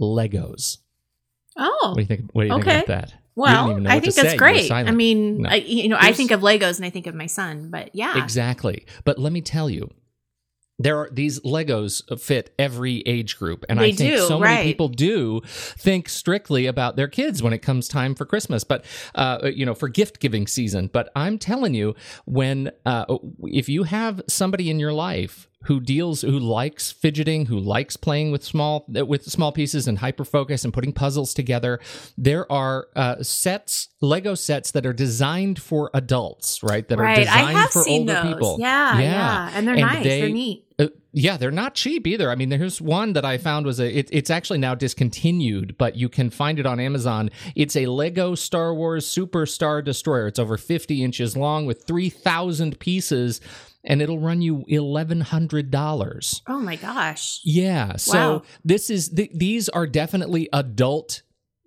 Legos. 0.00 0.78
Oh. 1.56 1.76
What 1.88 1.94
do 1.96 2.00
you 2.02 2.06
think? 2.06 2.30
What 2.34 2.42
do 2.42 2.48
you 2.48 2.54
Okay. 2.54 2.62
think 2.70 2.84
about 2.88 3.00
that? 3.08 3.14
Well, 3.34 3.86
I 3.86 4.00
think 4.00 4.14
that's 4.14 4.30
say. 4.30 4.36
Great. 4.36 4.70
I 4.70 4.90
mean, 4.90 5.42
No. 5.42 5.48
I, 5.50 5.56
you 5.56 5.88
know, 5.88 5.96
I 5.98 6.12
think 6.12 6.30
of 6.32 6.40
Legos 6.40 6.76
and 6.76 6.84
I 6.84 6.90
think 6.90 7.06
of 7.06 7.14
my 7.14 7.26
son, 7.26 7.70
but 7.70 7.90
yeah, 7.94 8.22
Exactly. 8.22 8.84
But 9.04 9.18
let 9.18 9.32
me 9.32 9.40
tell 9.40 9.68
you, 9.70 9.88
there 10.78 10.98
are 10.98 11.08
these 11.10 11.40
Legos 11.40 12.02
fit 12.20 12.54
every 12.58 13.00
age 13.06 13.38
group, 13.38 13.64
and 13.68 13.80
I 13.80 13.92
think 13.92 14.12
do, 14.12 14.26
so 14.26 14.38
many 14.38 14.62
people 14.64 14.88
do 14.88 15.40
think 15.44 16.08
strictly 16.08 16.66
about 16.66 16.96
their 16.96 17.08
kids 17.08 17.42
when 17.42 17.52
it 17.52 17.58
comes 17.58 17.88
time 17.88 18.14
for 18.14 18.24
Christmas, 18.24 18.64
but 18.64 18.84
uh, 19.14 19.50
you 19.52 19.66
know, 19.66 19.74
for 19.74 19.88
gift 19.88 20.20
giving 20.20 20.46
season. 20.46 20.88
But 20.92 21.10
I'm 21.16 21.38
telling 21.38 21.74
you, 21.74 21.94
when 22.26 22.70
uh, 22.86 23.18
if 23.42 23.68
you 23.68 23.84
have 23.84 24.22
somebody 24.28 24.70
in 24.70 24.78
your 24.78 24.92
life 24.92 25.48
who 25.64 25.80
deals 25.80 26.22
who 26.22 26.38
likes 26.38 26.92
fidgeting 26.92 27.46
who 27.46 27.58
likes 27.58 27.96
playing 27.96 28.30
with 28.30 28.44
small 28.44 28.84
with 28.88 29.24
small 29.24 29.50
pieces 29.50 29.88
and 29.88 29.98
hyper 29.98 30.24
focus 30.24 30.64
and 30.64 30.72
putting 30.72 30.92
puzzles 30.92 31.34
together 31.34 31.80
there 32.16 32.50
are 32.50 32.86
uh, 32.94 33.20
sets 33.22 33.88
lego 34.00 34.34
sets 34.36 34.70
that 34.70 34.86
are 34.86 34.92
designed 34.92 35.60
for 35.60 35.90
adults 35.94 36.62
right 36.62 36.86
that 36.88 36.98
right. 36.98 37.18
are 37.18 37.22
designed 37.24 37.70
for 37.70 37.88
older 37.88 38.12
those. 38.12 38.34
people 38.34 38.56
Yeah, 38.60 38.98
yeah, 39.00 39.50
and 39.54 39.66
they're 39.66 39.74
And 39.74 39.82
nice. 39.82 40.04
they- 40.04 40.20
they're 40.20 40.28
neat. 40.30 40.64
uh, 40.78 40.86
yeah, 41.12 41.36
they're 41.36 41.50
not 41.50 41.74
cheap 41.74 42.06
either. 42.06 42.30
I 42.30 42.36
mean, 42.36 42.50
there's 42.50 42.80
one 42.80 43.14
that 43.14 43.24
I 43.24 43.38
found 43.38 43.66
was 43.66 43.80
a. 43.80 43.98
It, 43.98 44.08
it's 44.12 44.30
actually 44.30 44.58
now 44.58 44.74
discontinued, 44.76 45.76
but 45.78 45.96
you 45.96 46.08
can 46.08 46.30
find 46.30 46.60
it 46.60 46.66
on 46.66 46.78
Amazon. 46.78 47.30
It's 47.56 47.74
a 47.74 47.86
Lego 47.86 48.34
Star 48.36 48.72
Wars 48.74 49.04
Super 49.06 49.44
Star 49.46 49.82
Destroyer. 49.82 50.28
It's 50.28 50.38
over 50.38 50.56
50 50.56 51.02
inches 51.02 51.36
long 51.36 51.66
with 51.66 51.82
3,000 51.84 52.78
pieces, 52.78 53.40
and 53.88 54.00
it'll 54.00 54.20
run 54.20 54.40
you 54.40 54.64
eleven 54.68 55.20
hundred 55.22 55.72
dollars. 55.72 56.42
Oh 56.46 56.60
my 56.60 56.76
gosh. 56.76 57.40
Yeah. 57.44 57.96
So 57.96 58.12
Wow. 58.18 58.42
this 58.64 58.90
is 58.90 59.08
th- 59.08 59.32
these 59.34 59.68
are 59.70 59.86
definitely 59.88 60.48
adult 60.52 61.22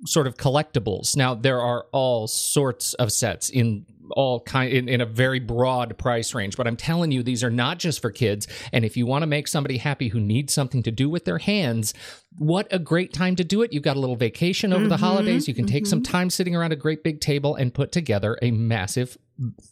sort 0.06 0.28
of 0.28 0.38
collectibles. 0.38 1.18
Now 1.18 1.36
there 1.36 1.60
are 1.60 1.86
all 1.92 2.28
sorts 2.28 2.94
of 2.94 3.12
sets 3.12 3.50
in 3.50 3.86
all 4.12 4.42
kind 4.42 4.72
in, 4.72 4.88
in 4.90 5.02
a 5.02 5.06
very 5.06 5.40
broad 5.40 5.98
price 5.98 6.34
range. 6.34 6.58
But 6.58 6.68
i'm 6.68 6.78
telling 6.78 7.12
you 7.12 7.24
these 7.24 7.44
are 7.44 7.50
not 7.50 7.80
just 7.80 8.02
for 8.02 8.12
kids. 8.12 8.48
And 8.72 8.86
if 8.86 8.96
you 8.98 9.06
want 9.06 9.24
to 9.24 9.28
make 9.28 9.48
somebody 9.48 9.78
happy 9.78 10.10
who 10.10 10.20
needs 10.20 10.54
something 10.54 10.84
to 10.84 10.92
do 10.92 11.10
with 11.10 11.26
their 11.26 11.40
hands 11.40 11.94
what 12.38 12.66
a 12.72 12.80
great 12.80 13.12
time 13.14 13.36
to 13.36 13.44
do 13.44 13.62
it. 13.62 13.74
You've 13.74 13.84
got 13.84 13.98
a 13.98 14.00
little 14.00 14.16
vacation 14.16 14.72
over 14.72 14.88
the 14.88 14.96
Mhm, 14.96 15.00
holidays. 15.00 15.48
You 15.50 15.54
can 15.54 15.66
take 15.66 15.86
some 15.86 16.02
time 16.02 16.30
sitting 16.30 16.56
around 16.56 16.72
a 16.72 16.78
great 16.78 17.04
big 17.04 17.20
table 17.20 17.56
and 17.56 17.74
put 17.74 17.92
together 17.92 18.40
a 18.42 18.52
massive 18.52 19.18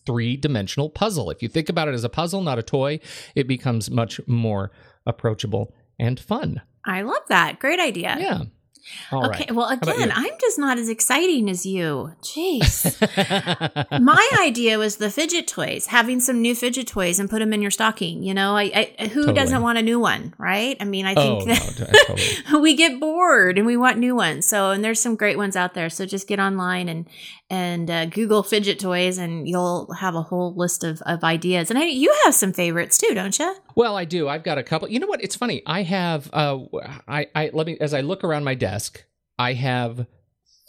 three-dimensional 0.06 0.90
puzzle. 0.90 1.30
If 1.32 1.42
you 1.42 1.48
think 1.48 1.70
about 1.70 1.88
it 1.88 1.94
as 1.94 2.04
a 2.04 2.10
puzzle 2.10 2.42
not 2.42 2.60
a 2.60 2.64
toy 2.64 3.00
it 3.36 3.48
becomes 3.48 3.90
much 3.90 4.20
more 4.28 4.72
approachable 5.06 5.74
and 5.98 6.20
fun. 6.20 6.62
I 6.86 7.02
love 7.02 7.24
that. 7.30 7.60
Great 7.60 7.80
idea. 7.80 8.18
yeah 8.20 8.42
All 9.12 9.22
right. 9.22 9.42
okay, 9.42 9.54
well, 9.54 9.70
again. 9.70 10.12
I'm 10.14 10.34
just 10.40 10.58
not 10.58 10.78
as 10.78 10.90
exciting 10.90 11.50
as 11.50 11.66
you. 11.66 12.14
Jeez. 12.22 12.96
My 14.02 14.30
idea 14.42 14.78
was 14.78 14.98
the 14.98 15.10
fidget 15.10 15.48
toys, 15.48 15.88
having 15.88 16.20
some 16.20 16.42
new 16.42 16.56
fidget 16.56 16.88
toys 16.88 17.20
and 17.20 17.30
put 17.30 17.40
them 17.40 17.54
in 17.54 17.62
your 17.62 17.72
stocking. 17.72 18.24
You 18.24 18.34
know, 18.34 18.56
I, 18.56 18.94
I 19.00 19.08
who 19.08 19.22
Totally. 19.22 19.34
doesn't 19.34 19.62
want 19.62 19.78
a 19.78 19.82
new 19.82 20.00
one, 20.00 20.34
right? 20.38 20.78
I 20.80 20.86
mean, 20.86 21.06
I 21.06 21.14
oh 21.16 21.42
think 21.42 21.48
no, 21.48 21.54
that 21.54 21.76
t- 21.78 22.04
totally. 22.46 22.62
we 22.62 22.76
get 22.76 23.00
bored 23.00 23.58
and 23.58 23.66
we 23.68 23.78
want 23.78 23.98
new 23.98 24.16
ones. 24.16 24.46
So, 24.48 24.72
and 24.72 24.84
there's 24.84 25.00
some 25.00 25.16
great 25.16 25.38
ones 25.38 25.56
out 25.56 25.74
there. 25.74 25.90
So 25.90 26.06
just 26.06 26.28
get 26.28 26.40
online 26.40 26.90
and 26.90 27.08
and 27.50 27.90
uh, 27.90 28.06
Google 28.06 28.44
fidget 28.44 28.80
toys, 28.80 29.18
and 29.18 29.48
you'll 29.48 29.92
have 29.94 30.16
a 30.16 30.22
whole 30.22 30.54
list 30.56 30.84
of, 30.84 31.02
of 31.06 31.24
ideas. 31.24 31.70
And 31.70 31.80
I, 31.80 31.86
you 31.86 32.14
have 32.26 32.36
some 32.36 32.54
favorites 32.54 32.98
too, 32.98 33.14
don't 33.14 33.38
you? 33.38 33.56
Well, 33.76 33.98
I 33.98 34.06
do. 34.06 34.28
I've 34.28 34.44
got 34.44 34.58
a 34.58 34.64
couple. 34.64 34.90
You 34.90 35.00
know 35.00 35.08
what? 35.08 35.24
It's 35.24 35.36
funny. 35.36 35.64
I 35.66 35.84
have. 35.84 36.30
Uh, 36.32 36.60
I. 37.08 37.28
I 37.34 37.50
let 37.54 37.68
me. 37.68 37.78
As 37.80 37.94
I 37.94 38.02
look 38.02 38.24
around 38.24 38.44
my 38.44 38.56
desk, 38.56 39.04
I 39.38 39.54
have 39.54 40.06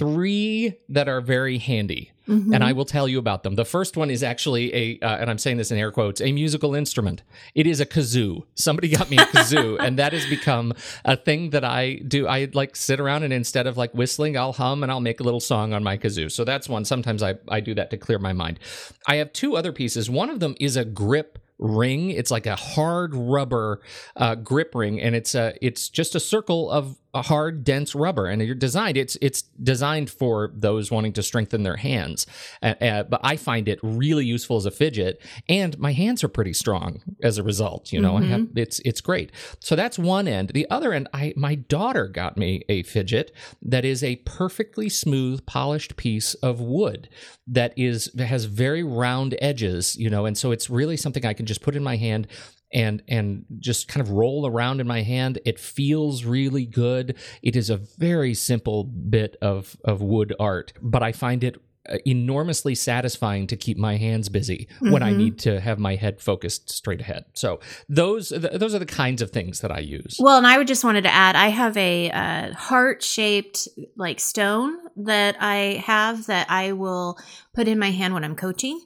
three 0.00 0.75
that 0.88 1.09
are 1.09 1.21
very 1.21 1.59
handy, 1.59 2.11
Mm-hmm. 2.28 2.54
and 2.54 2.62
I 2.62 2.73
will 2.73 2.85
tell 2.85 3.09
you 3.09 3.19
about 3.19 3.42
them. 3.42 3.57
The 3.57 3.64
first 3.64 3.97
one 3.97 4.09
is 4.09 4.23
actually 4.23 4.73
a, 4.73 5.00
uh, 5.04 5.16
and 5.16 5.28
I'm 5.28 5.38
saying 5.38 5.57
this 5.57 5.73
in 5.73 5.78
air 5.78 5.90
quotes, 5.90 6.21
a 6.21 6.30
musical 6.30 6.76
instrument. 6.76 7.25
It 7.57 7.66
is 7.66 7.80
a 7.80 7.87
kazoo. 7.87 8.45
Somebody 8.54 8.88
got 8.88 9.11
me 9.11 9.16
a 9.16 9.26
kazoo, 9.26 9.78
and 9.85 9.99
that 9.99 10.12
has 10.12 10.25
become 10.26 10.73
a 11.04 11.16
thing 11.16 11.50
that 11.50 11.64
I 11.64 11.95
do. 11.97 12.28
I 12.28 12.49
like 12.52 12.76
sit 12.76 13.00
around 13.00 13.25
and 13.25 13.33
instead 13.33 13.66
of 13.66 13.76
like 13.76 13.92
whistling, 13.95 14.38
I'll 14.38 14.52
hum 14.52 14.85
and 14.85 14.92
I'll 14.92 15.00
make 15.00 15.19
a 15.19 15.25
little 15.25 15.40
song 15.40 15.73
on 15.73 15.83
my 15.83 15.99
kazoo. 15.99 16.30
So 16.30 16.45
that's 16.45 16.69
one. 16.69 16.85
Sometimes 16.85 17.21
I 17.21 17.35
I 17.49 17.59
do 17.59 17.75
that 17.75 17.90
to 17.90 17.97
clear 17.97 18.21
my 18.21 18.33
mind. 18.33 18.61
I 19.09 19.16
have 19.16 19.33
two 19.33 19.57
other 19.57 19.73
pieces. 19.73 20.09
One 20.09 20.30
of 20.30 20.38
them 20.38 20.54
is 20.61 20.76
a 20.76 20.85
grip 20.85 21.37
ring. 21.59 22.11
It's 22.11 22.30
like 22.30 22.47
a 22.47 22.57
hard 22.57 23.12
rubber 23.14 23.80
uh, 24.16 24.37
grip 24.37 24.73
ring, 24.76 25.00
and 25.00 25.16
it's 25.16 25.35
a 25.35 25.54
it's 25.61 25.88
just 25.88 26.14
a 26.14 26.21
circle 26.21 26.71
of 26.71 26.97
a 27.12 27.23
hard, 27.23 27.64
dense 27.64 27.95
rubber. 27.95 28.26
And 28.26 28.40
you're 28.43 28.55
designed. 28.55 28.97
It's 28.97 29.17
it's 29.21 29.43
designed 29.43 30.11
for 30.11 30.52
those 30.55 30.90
wanting 30.90 31.12
to 31.14 31.23
strengthen 31.23 31.62
their 31.62 31.76
hands. 31.76 32.26
Uh, 32.62 32.75
uh, 32.81 33.02
but 33.05 33.21
I 33.25 33.37
find 33.37 33.69
it 33.69 33.79
really 33.83 34.25
useful 34.25 34.57
as 34.57 34.67
a 34.67 34.71
fidget, 34.71 35.21
and 35.49 35.79
my 35.79 35.93
hands 35.93 36.23
are 36.23 36.29
pretty 36.29 36.52
strong 36.52 37.02
as 37.23 37.38
a 37.38 37.43
result. 37.43 37.93
You 37.93 38.00
know, 38.00 38.17
I 38.17 38.23
have 38.25 38.49
it's 38.55 38.81
it's 38.81 39.00
great. 39.00 39.33
So 39.61 39.76
that's 39.76 39.99
one 39.99 40.29
end. 40.29 40.50
The 40.55 40.69
other 40.71 40.93
end, 40.93 41.09
I 41.12 41.35
my 41.37 41.57
daughter 41.57 42.07
got 42.09 42.37
me 42.37 42.62
a 42.69 42.83
fidget 42.83 43.33
that 43.62 43.85
is 43.85 44.05
a 44.05 44.17
perfectly 44.17 44.88
smooth, 44.88 45.45
polished 45.47 45.97
piece 45.97 46.35
of 46.35 46.61
wood 46.61 47.09
that 47.47 47.73
is 47.76 48.07
that 48.14 48.26
has 48.26 48.45
very 48.45 48.83
round 48.83 49.37
edges. 49.40 49.97
You 49.97 50.11
know, 50.11 50.26
and 50.26 50.38
so 50.38 50.52
it's 50.52 50.71
really 50.71 50.97
something 50.97 51.26
I 51.26 51.35
can 51.35 51.47
just 51.47 51.62
put 51.62 51.75
in 51.75 51.83
my 51.83 51.97
hand 51.97 52.29
and 52.73 53.03
and 53.09 53.45
just 53.59 53.89
kind 53.89 54.00
of 54.00 54.11
roll 54.12 54.47
around 54.47 54.81
in 54.81 54.87
my 54.87 55.03
hand 55.03 55.39
it 55.45 55.59
feels 55.59 56.25
really 56.25 56.65
good 56.67 57.17
it 57.43 57.57
is 57.57 57.71
a 57.71 57.77
very 57.77 58.35
simple 58.35 58.85
bit 58.85 59.37
of 59.43 59.77
of 59.85 60.00
wood 60.03 60.35
art 60.39 60.73
but 60.81 61.03
i 61.03 61.11
find 61.12 61.43
it 61.45 61.57
uh, 61.91 61.97
enormously 62.07 62.75
satisfying 62.75 63.47
to 63.47 63.57
keep 63.57 63.77
my 63.79 63.97
hands 63.97 64.29
busy 64.29 64.69
when 64.81 65.03
i 65.03 65.12
Mhm. 65.12 65.17
need 65.17 65.39
to 65.41 65.59
have 65.61 65.79
my 65.79 65.97
head 65.97 66.21
focused 66.21 66.71
straight 66.71 67.00
ahead 67.00 67.25
so 67.33 67.59
those 67.89 68.29
th- 68.29 68.53
those 68.61 68.75
are 68.75 68.79
the 68.79 68.87
kinds 68.87 69.23
of 69.23 69.31
things 69.31 69.61
that 69.61 69.73
i 69.73 69.79
use 69.81 70.17
Well, 70.21 70.37
and 70.39 70.47
I 70.47 70.59
would 70.59 70.69
just 70.69 70.85
wanted 70.85 71.03
to 71.05 71.12
add, 71.12 71.35
I 71.37 71.49
have 71.49 71.77
a 71.77 72.11
uh, 72.11 72.53
heart 72.55 73.03
shaped 73.03 73.67
like 73.97 74.21
stone 74.21 74.77
that 74.97 75.37
I 75.41 75.83
have 75.87 76.27
that 76.27 76.50
I 76.50 76.73
will 76.73 77.19
put 77.55 77.67
in 77.67 77.79
my 77.79 77.91
hand 77.91 78.12
when 78.15 78.25
I'm 78.25 78.37
coaching. 78.37 78.79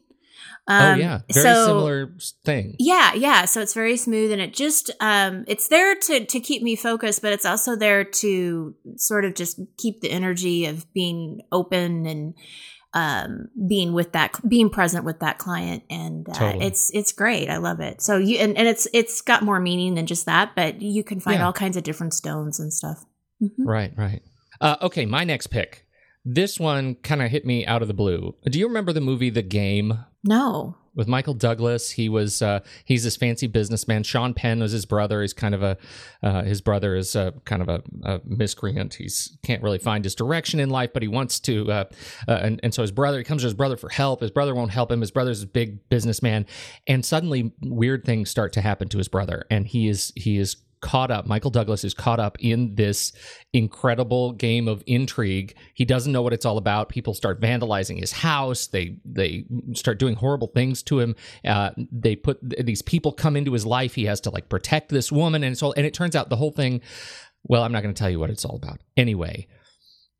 Oh 0.68 0.92
Um, 0.92 0.98
yeah 1.00 1.20
very 1.32 1.42
so- 1.44 1.66
similar 1.66 2.12
thing 2.44 2.76
Yeah, 2.78 3.14
yeah. 3.14 3.44
So 3.44 3.60
it's 3.60 3.74
very 3.74 3.96
smooth 3.96 4.32
and 4.32 4.40
it 4.40 4.54
just 4.54 4.90
um 5.00 5.44
it's 5.46 5.68
there 5.68 5.94
to 5.94 6.24
to 6.24 6.40
keep 6.40 6.62
me 6.62 6.76
focused, 6.76 7.22
but 7.22 7.32
it's 7.32 7.46
also 7.46 7.76
there 7.76 8.04
to 8.04 8.74
sort 8.96 9.24
of 9.24 9.34
just 9.34 9.60
keep 9.78 10.00
the 10.00 10.10
energy 10.10 10.66
of 10.66 10.90
being 10.92 11.40
open 11.52 12.06
and 12.06 12.34
um 12.94 13.48
being 13.68 13.92
with 13.92 14.12
that 14.12 14.30
being 14.48 14.70
present 14.70 15.04
with 15.04 15.18
that 15.20 15.36
client 15.38 15.82
and 15.90 16.28
uh, 16.28 16.32
Totally. 16.32 16.66
it's 16.66 16.90
it's 16.94 17.12
great. 17.12 17.50
I 17.50 17.56
love 17.56 17.80
it. 17.80 18.00
So 18.00 18.16
you 18.18 18.38
and, 18.38 18.56
and 18.56 18.68
it's 18.68 18.86
it's 18.92 19.20
got 19.20 19.42
more 19.42 19.58
meaning 19.60 19.94
than 19.96 20.06
just 20.06 20.26
that, 20.26 20.52
but 20.54 20.80
you 20.80 21.02
can 21.02 21.18
find 21.20 21.38
Yeah. 21.40 21.46
all 21.46 21.52
kinds 21.52 21.76
of 21.76 21.82
different 21.82 22.14
stones 22.14 22.60
and 22.60 22.72
stuff. 22.72 23.04
Mhm. 23.42 23.50
Right, 23.66 23.92
right. 23.96 24.22
Uh, 24.60 24.76
okay, 24.82 25.04
my 25.06 25.24
next 25.24 25.48
pick. 25.48 25.84
This 26.25 26.59
one 26.59 26.95
kind 26.97 27.23
of 27.23 27.31
hit 27.31 27.45
me 27.45 27.66
out 27.66 27.83
of 27.83 27.88
the 27.88 27.95
blue. 27.95 28.35
Do 28.45 28.59
you 28.59 28.66
remember 28.66 28.93
the 28.93 29.00
movie 29.00 29.28
The 29.31 29.43
Game 29.43 29.99
No. 30.23 30.75
with 30.95 31.07
Michael 31.07 31.35
Douglas? 31.35 31.90
He 31.90 32.09
was 32.09 32.40
uh, 32.40 32.61
he's 32.87 33.04
this 33.04 33.16
fancy 33.16 33.47
businessman. 33.47 34.04
Sean 34.04 34.33
Penn 34.33 34.61
was 34.61 34.73
his 34.73 34.87
brother. 34.87 35.21
He's 35.21 35.35
kind 35.35 35.54
of 35.54 35.62
a 35.62 35.76
uh, 36.23 36.43
his 36.45 36.62
brother 36.62 36.97
is 36.97 37.14
a, 37.14 37.35
kind 37.45 37.61
of 37.61 37.69
a, 37.69 37.83
a 38.04 38.21
miscreant. 38.25 38.95
He's 38.95 39.37
can't 39.43 39.62
really 39.62 39.78
find 39.78 40.02
his 40.02 40.14
direction 40.14 40.61
in 40.61 40.71
life, 40.71 40.90
but 40.95 41.02
he 41.02 41.09
wants 41.09 41.38
to. 41.40 41.71
Uh, 41.71 41.85
uh, 42.26 42.38
and 42.43 42.59
and 42.62 42.73
so 42.73 42.81
his 42.81 42.90
brother 42.93 43.19
he 43.19 43.25
comes 43.25 43.43
to 43.43 43.47
his 43.47 43.54
brother 43.54 43.76
for 43.76 43.90
help. 43.90 44.23
His 44.23 44.31
brother 44.31 44.54
won't 44.54 44.71
help 44.71 44.90
him. 44.90 45.02
His 45.02 45.11
brother's 45.11 45.43
a 45.43 45.47
big 45.47 45.87
businessman, 45.90 46.47
and 46.87 47.04
suddenly 47.04 47.52
weird 47.61 48.04
things 48.07 48.31
start 48.31 48.54
to 48.54 48.62
happen 48.62 48.88
to 48.88 48.97
his 48.97 49.09
brother, 49.09 49.45
and 49.50 49.66
he 49.66 49.88
is 49.88 50.11
he 50.16 50.38
is 50.38 50.57
caught 50.85 51.11
up. 51.11 51.26
Michael 51.26 51.50
Douglas 51.50 51.83
is 51.83 51.95
caught 51.95 52.21
up 52.21 52.37
in 52.41 52.75
this 52.75 53.11
incredible 53.55 54.33
game 54.33 54.69
of 54.69 54.85
intrigue. 54.87 55.57
He 55.73 55.87
doesn't 55.87 56.12
know 56.12 56.21
what 56.21 56.35
it's 56.35 56.45
all 56.45 56.59
about. 56.59 56.91
People 56.91 57.14
start 57.14 57.41
vandalizing 57.41 57.99
his 57.99 58.12
house. 58.12 58.67
They 58.67 58.99
they 59.03 59.47
start 59.73 59.99
doing 59.99 60.14
horrible 60.14 60.49
things 60.49 60.83
to 60.85 61.00
him. 61.00 61.17
Uh, 61.43 61.71
they 61.91 62.14
put 62.14 62.38
these 62.43 62.83
people 62.83 63.12
come 63.12 63.35
into 63.35 63.55
his 63.55 63.64
life. 63.64 63.95
He 63.95 64.05
has 64.05 64.21
to 64.21 64.31
like 64.31 64.50
protect 64.50 64.91
this 64.91 65.11
woman, 65.11 65.43
and 65.43 65.57
so 65.57 65.73
and 65.73 65.87
it 65.87 65.95
turns 65.95 66.14
out 66.14 66.29
the 66.29 66.37
whole 66.37 66.53
thing. 66.53 66.83
Well, 67.45 67.62
I'm 67.62 67.73
not 67.73 67.83
going 67.83 67.95
to 67.95 67.99
tell 67.99 68.11
you 68.11 68.21
what 68.21 68.31
it's 68.31 68.45
all 68.45 68.57
about. 68.57 68.81
Anyway, 68.95 69.49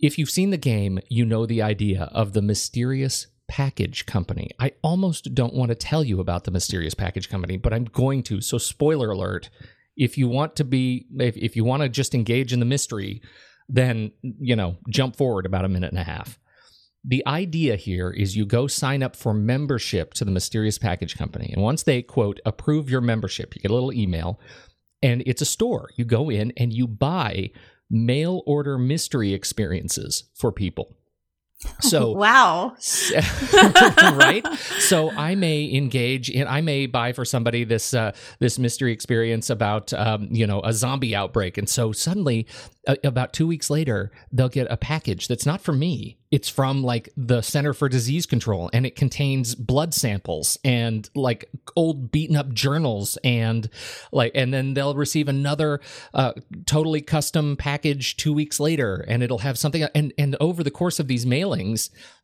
if 0.01 0.19
you've 0.19 0.31
seen 0.31 0.49
the 0.51 0.57
game, 0.57 0.99
you 1.09 1.27
know 1.27 1.45
the 1.45 1.61
idea 1.61 2.11
of 2.13 2.33
the 2.33 2.43
mysterious 2.43 3.27
package 3.49 4.07
company. 4.07 4.51
I 4.59 4.73
almost 4.83 5.35
don't 5.35 5.55
want 5.55 5.69
to 5.71 5.75
tell 5.75 6.03
you 6.03 6.21
about 6.21 6.45
the 6.45 6.51
mysterious 6.51 6.95
package 6.95 7.29
company, 7.29 7.59
but 7.59 7.75
I'm 7.75 7.85
going 7.85 8.23
to. 8.25 8.41
So, 8.41 8.57
spoiler 8.57 9.11
alert 9.11 9.51
if 9.97 10.19
you 10.19 10.29
want 10.29 10.57
to 10.57 10.65
be 10.65 11.07
if, 11.19 11.37
if 11.37 11.57
you 11.57 11.65
want 11.65 11.83
to 11.83 11.89
just 11.89 12.15
engage 12.15 12.53
in 12.53 12.61
the 12.61 12.67
mystery 12.67 13.23
then 13.69 14.11
you 14.23 14.57
know 14.57 14.77
jump 14.89 15.17
forward 15.17 15.47
about 15.47 15.65
a 15.65 15.69
minute 15.69 15.91
and 15.91 15.99
a 15.99 16.05
half. 16.05 16.39
The 17.07 17.27
idea 17.27 17.77
here 17.77 18.11
is 18.11 18.37
you 18.37 18.47
go 18.47 18.67
sign 18.67 19.03
up 19.03 19.15
for 19.15 19.35
membership 19.35 20.15
to 20.15 20.25
the 20.25 20.31
mysterious 20.31 20.79
package 20.79 21.17
company. 21.19 21.51
And 21.53 21.63
once 21.63 21.83
they 21.83 22.01
quote 22.03 22.41
approve 22.47 22.89
your 22.89 23.01
membership 23.01 23.55
you 23.55 23.63
get 23.63 23.71
a 23.71 23.75
little 23.75 23.93
email 23.93 24.41
and 25.03 25.23
it's 25.27 25.43
a 25.43 25.47
store. 25.47 25.91
You 25.97 26.05
go 26.05 26.31
in 26.31 26.53
and 26.57 26.73
you 26.73 26.87
buy 26.87 27.51
mail 27.91 28.43
order 28.47 28.79
mystery 28.79 29.35
experiences 29.35 30.25
for 30.35 30.51
people 30.51 30.97
So 31.81 32.13
wow. 32.17 32.77
right? 34.15 34.47
So 34.79 35.11
I 35.11 35.35
may 35.35 35.71
engage 35.75 36.31
in 36.31 36.47
I 36.47 36.61
may 36.61 36.87
buy 36.87 37.13
for 37.13 37.25
somebody 37.25 37.65
this 37.65 37.93
uh, 37.93 38.13
this 38.39 38.59
mystery 38.59 38.93
experience 38.93 39.51
about 39.51 39.93
um, 39.93 40.29
you 40.31 40.47
know 40.47 40.63
a 40.63 40.73
zombie 40.73 41.15
outbreak 41.15 41.59
and 41.59 41.69
so 41.69 41.93
suddenly 41.93 42.47
uh, 42.87 42.97
about 43.05 43.33
2 43.33 43.47
weeks 43.47 43.71
later 43.71 44.13
they'll 44.33 44.49
get 44.49 44.67
a 44.71 44.77
package 44.77 45.29
that's 45.29 45.45
not 45.47 45.61
for 45.61 45.73
me. 45.73 46.17
It's 46.31 46.49
from 46.49 46.83
like 46.83 47.11
the 47.17 47.43
Center 47.43 47.73
for 47.73 47.89
Disease 47.89 48.27
Control 48.27 48.71
and 48.73 48.87
it 48.87 48.97
contains 48.97 49.55
blood 49.55 49.95
samples 49.95 50.59
and 50.65 51.09
like 51.15 51.49
old 51.77 52.11
beaten 52.11 52.35
up 52.35 52.53
journals 52.53 53.19
and 53.23 53.69
like 54.11 54.33
and 54.35 54.53
then 54.53 54.75
they'll 54.75 54.95
receive 54.95 55.29
another 55.29 55.81
uh, 56.15 56.33
totally 56.67 57.03
custom 57.03 57.57
package 57.57 58.17
2 58.17 58.33
weeks 58.33 58.59
later 58.59 59.05
and 59.07 59.23
it'll 59.23 59.39
have 59.39 59.59
something 59.59 59.87
and 59.95 60.13
and 60.19 60.37
over 60.41 60.63
the 60.63 60.71
course 60.71 60.99
of 60.99 61.09
these 61.09 61.25
mailings 61.27 61.54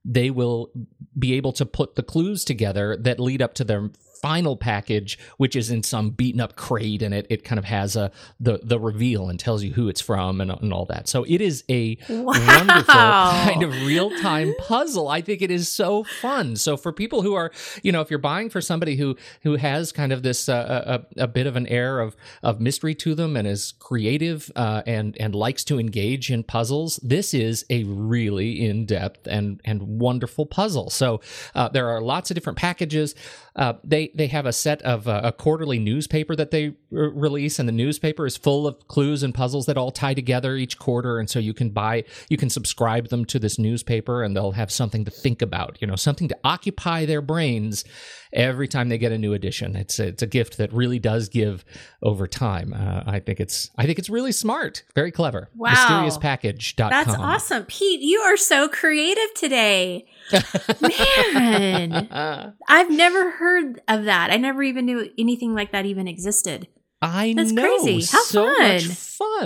they 0.05 0.31
will 0.31 0.71
be 1.19 1.35
able 1.35 1.53
to 1.53 1.67
put 1.67 1.95
the 1.95 2.03
clues 2.03 2.45
together 2.45 2.97
that 2.97 3.21
lead 3.21 3.43
up 3.43 3.55
to 3.55 3.65
their 3.65 3.91
final 4.23 4.57
package, 4.57 5.19
which 5.39 5.57
is 5.57 5.71
in 5.71 5.83
some 5.83 6.11
beaten 6.11 6.41
up 6.41 6.57
crate, 6.57 7.03
and 7.03 7.15
it, 7.15 7.27
it 7.31 7.45
kind 7.45 7.59
of 7.59 7.65
has 7.65 7.97
a 7.97 8.11
the 8.39 8.61
the 8.63 8.79
reveal 8.79 9.29
and 9.29 9.39
tells 9.41 9.63
you 9.63 9.73
who 9.73 9.89
it's 9.89 10.01
from 10.01 10.41
and, 10.41 10.51
and 10.51 10.73
all 10.73 10.85
that. 10.87 11.09
So 11.09 11.25
it 11.25 11.41
is 11.41 11.65
a 11.71 11.97
Wow. 12.09 12.33
wonderful 12.35 12.95
kind 12.95 13.63
of 13.63 13.87
real 13.87 14.11
time 14.21 14.53
puzzle. 14.59 15.09
I 15.09 15.21
think 15.21 15.43
it 15.43 15.51
is 15.51 15.69
so 15.69 16.05
fun. 16.05 16.57
So 16.57 16.77
for 16.77 16.93
people 16.93 17.23
who 17.23 17.35
are, 17.35 17.51
you 17.83 17.93
know, 17.93 18.01
if 18.01 18.11
you're 18.11 18.19
buying 18.19 18.51
for 18.51 18.61
somebody 18.61 18.97
who 18.97 19.17
who 19.43 19.57
has 19.57 19.93
kind 19.93 20.13
of 20.13 20.23
this 20.23 20.49
uh, 20.49 21.01
a, 21.17 21.23
a 21.25 21.27
bit 21.29 21.47
of 21.47 21.57
an 21.57 21.67
air 21.67 22.01
of 22.01 22.17
of 22.43 22.61
mystery 22.61 22.95
to 22.97 23.15
them 23.15 23.37
and 23.37 23.47
is 23.49 23.73
creative 23.79 24.51
uh, 24.57 24.83
and 24.87 25.17
and 25.19 25.35
likes 25.35 25.65
to 25.65 25.79
engage 25.79 26.31
in 26.31 26.43
puzzles, 26.43 26.99
this 27.03 27.33
is 27.35 27.65
a 27.71 27.85
really 27.85 28.65
in 28.67 28.87
depth 28.87 29.27
and 29.27 29.61
and 29.65 29.83
wonderful 29.83 30.47
puzzle. 30.47 30.91
So 30.91 31.21
uh, 31.55 31.69
there 31.69 31.89
are 31.89 32.01
lots 32.01 32.31
of 32.31 32.35
different 32.35 32.59
packages. 32.59 33.15
Uh, 33.57 33.75
they 33.83 34.11
they 34.15 34.29
have 34.29 34.47
a 34.47 34.53
set 34.53 34.81
of 34.83 35.09
uh, 35.09 35.21
a 35.25 35.33
quarterly 35.33 35.79
newspaper 35.79 36.37
that 36.37 36.51
they 36.51 36.67
r- 36.67 37.11
release, 37.11 37.59
and 37.59 37.69
the 37.69 37.73
newspaper 37.73 38.27
is 38.27 38.37
full 38.37 38.67
of 38.67 38.87
clues 38.89 39.23
and 39.23 39.35
puzzles 39.35 39.67
that 39.67 39.77
all 39.77 39.91
tie 39.91 40.15
together 40.15 40.57
each 40.57 40.79
quarter. 40.79 41.19
And 41.19 41.29
so 41.29 41.39
you 41.39 41.53
can 41.53 41.71
buy, 41.71 42.05
you 42.29 42.37
can 42.37 42.51
subscribe 42.51 43.09
them 43.09 43.25
to 43.27 43.39
this 43.39 43.59
newspaper, 43.59 44.23
and 44.23 44.37
they'll 44.37 44.53
have 44.53 44.71
something 44.71 45.05
to 45.05 45.11
think 45.11 45.43
about, 45.43 45.79
you 45.81 45.87
know, 45.87 45.97
something 45.97 46.29
to 46.29 46.39
occupy 46.45 47.05
their 47.05 47.21
brains 47.21 47.85
every 48.33 48.69
time 48.69 48.89
they 48.89 48.99
get 48.99 49.13
a 49.13 49.19
new 49.19 49.33
edition. 49.33 49.77
It's 49.77 49.99
a, 49.99 50.09
it's 50.09 50.23
a 50.23 50.27
gift 50.27 50.57
that 50.59 50.73
really 50.73 50.99
does 50.99 51.29
give 51.29 51.65
over 52.03 52.27
time. 52.27 52.73
Uh, 52.73 53.03
I 53.07 53.21
think 53.21 53.41
it's 53.41 53.71
I 53.77 53.87
think 53.87 53.99
it's 53.99 54.09
really 54.11 54.33
smart, 54.33 54.85
very 54.95 55.11
clever. 55.11 55.49
Wow. 55.57 55.73
MysteriousPackage.com. 55.75 56.91
That's 56.91 57.15
awesome. 57.15 57.65
Pete, 57.65 58.01
you 58.01 58.21
are 58.21 58.37
so 58.37 58.69
creative 58.69 59.35
today. 59.35 60.07
Man, 60.81 62.09
I've 62.69 62.91
never 62.91 63.31
heard 63.41 63.81
of 63.89 64.05
that. 64.05 64.31
I 64.31 64.37
never 64.37 64.63
even 64.63 64.87
knew 64.87 65.11
anything 65.19 65.55
like 65.55 65.73
that 65.73 65.87
even 65.87 66.07
existed. 66.07 66.69
I 67.03 67.33
That's 67.35 67.51
know. 67.51 67.63
crazy. 67.63 68.07
How 68.13 68.23
so 68.25 68.45
much 68.59 68.85
fun. 68.87 68.95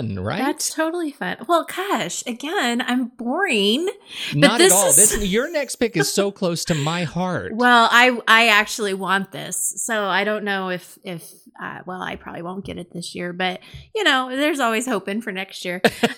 fun, 0.05 0.19
right? 0.19 0.39
That's 0.39 0.73
totally 0.75 1.11
fun. 1.13 1.37
Well, 1.47 1.65
gosh, 1.73 2.21
again, 2.27 2.81
I'm 2.81 3.05
boring. 3.17 3.89
Not 4.33 4.57
this 4.57 4.73
at 4.73 4.75
all. 4.77 4.89
is- 4.89 4.97
This 4.97 5.25
your 5.31 5.49
next 5.49 5.77
pick 5.77 5.95
is 5.95 6.11
so 6.13 6.31
close 6.31 6.65
to 6.65 6.75
my 6.75 7.05
heart. 7.05 7.53
Well, 7.55 7.87
I 7.89 8.19
I 8.27 8.47
actually 8.49 8.93
want 8.93 9.31
this, 9.31 9.73
so 9.85 10.03
I 10.03 10.25
don't 10.25 10.43
know 10.43 10.67
if 10.69 10.99
if 11.05 11.31
uh, 11.57 11.79
well, 11.85 12.01
I 12.01 12.17
probably 12.17 12.41
won't 12.41 12.65
get 12.65 12.77
it 12.77 12.91
this 12.91 13.15
year, 13.15 13.31
but 13.31 13.61
you 13.95 14.03
know, 14.03 14.35
there's 14.35 14.59
always 14.59 14.85
hoping 14.85 15.21
for 15.21 15.31
next 15.31 15.63
year. 15.63 15.79
uh, 15.85 15.87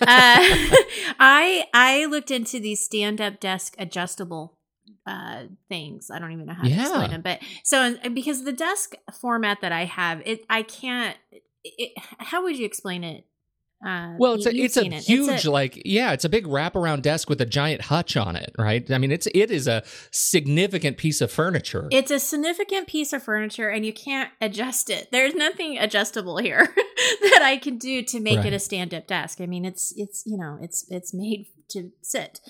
I 1.20 1.66
I 1.72 2.06
looked 2.06 2.32
into 2.32 2.58
these 2.58 2.80
stand 2.84 3.20
up 3.20 3.38
desk 3.38 3.76
adjustable 3.78 4.57
uh 5.08 5.44
things 5.68 6.10
i 6.12 6.18
don't 6.18 6.32
even 6.32 6.46
know 6.46 6.54
how 6.54 6.62
to 6.62 6.70
explain 6.82 7.10
them 7.10 7.22
but 7.22 7.40
so 7.64 7.96
because 8.14 8.44
the 8.44 8.52
desk 8.52 8.94
format 9.20 9.58
that 9.62 9.72
i 9.72 9.84
have 9.84 10.22
it 10.26 10.44
i 10.50 10.62
can't 10.62 11.16
it, 11.64 11.92
how 12.18 12.42
would 12.44 12.56
you 12.58 12.64
explain 12.66 13.02
it 13.02 13.24
uh 13.86 14.14
Well, 14.18 14.34
it's 14.34 14.46
a 14.46 14.54
it's 14.56 14.76
a 14.76 14.86
it. 14.86 14.92
huge 15.04 15.46
like 15.46 15.80
yeah, 15.84 16.10
it's 16.12 16.24
a 16.24 16.28
big 16.28 16.46
wraparound 16.46 17.02
desk 17.02 17.28
with 17.30 17.40
a 17.40 17.46
giant 17.46 17.82
hutch 17.82 18.16
on 18.16 18.34
it, 18.34 18.50
right? 18.58 18.90
I 18.90 18.98
mean, 18.98 19.12
it's 19.12 19.28
it 19.32 19.52
is 19.52 19.68
a 19.68 19.84
significant 20.10 20.96
piece 20.96 21.20
of 21.20 21.30
furniture. 21.30 21.86
It's 21.92 22.10
a 22.10 22.18
significant 22.18 22.88
piece 22.88 23.12
of 23.12 23.22
furniture 23.22 23.68
and 23.68 23.86
you 23.86 23.92
can't 23.92 24.30
adjust 24.40 24.90
it. 24.90 25.08
There's 25.12 25.32
nothing 25.34 25.78
adjustable 25.78 26.38
here 26.38 26.66
that 27.22 27.40
I 27.44 27.56
can 27.56 27.78
do 27.78 28.02
to 28.02 28.18
make 28.20 28.38
Right. 28.38 28.46
it 28.46 28.52
a 28.52 28.58
stand-up 28.58 29.06
desk. 29.06 29.40
I 29.40 29.46
mean, 29.46 29.64
it's 29.64 29.92
it's 29.96 30.24
you 30.26 30.36
know, 30.36 30.58
it's 30.60 30.84
it's 30.90 31.14
made 31.14 31.46
to 31.68 31.92
sit. 32.02 32.40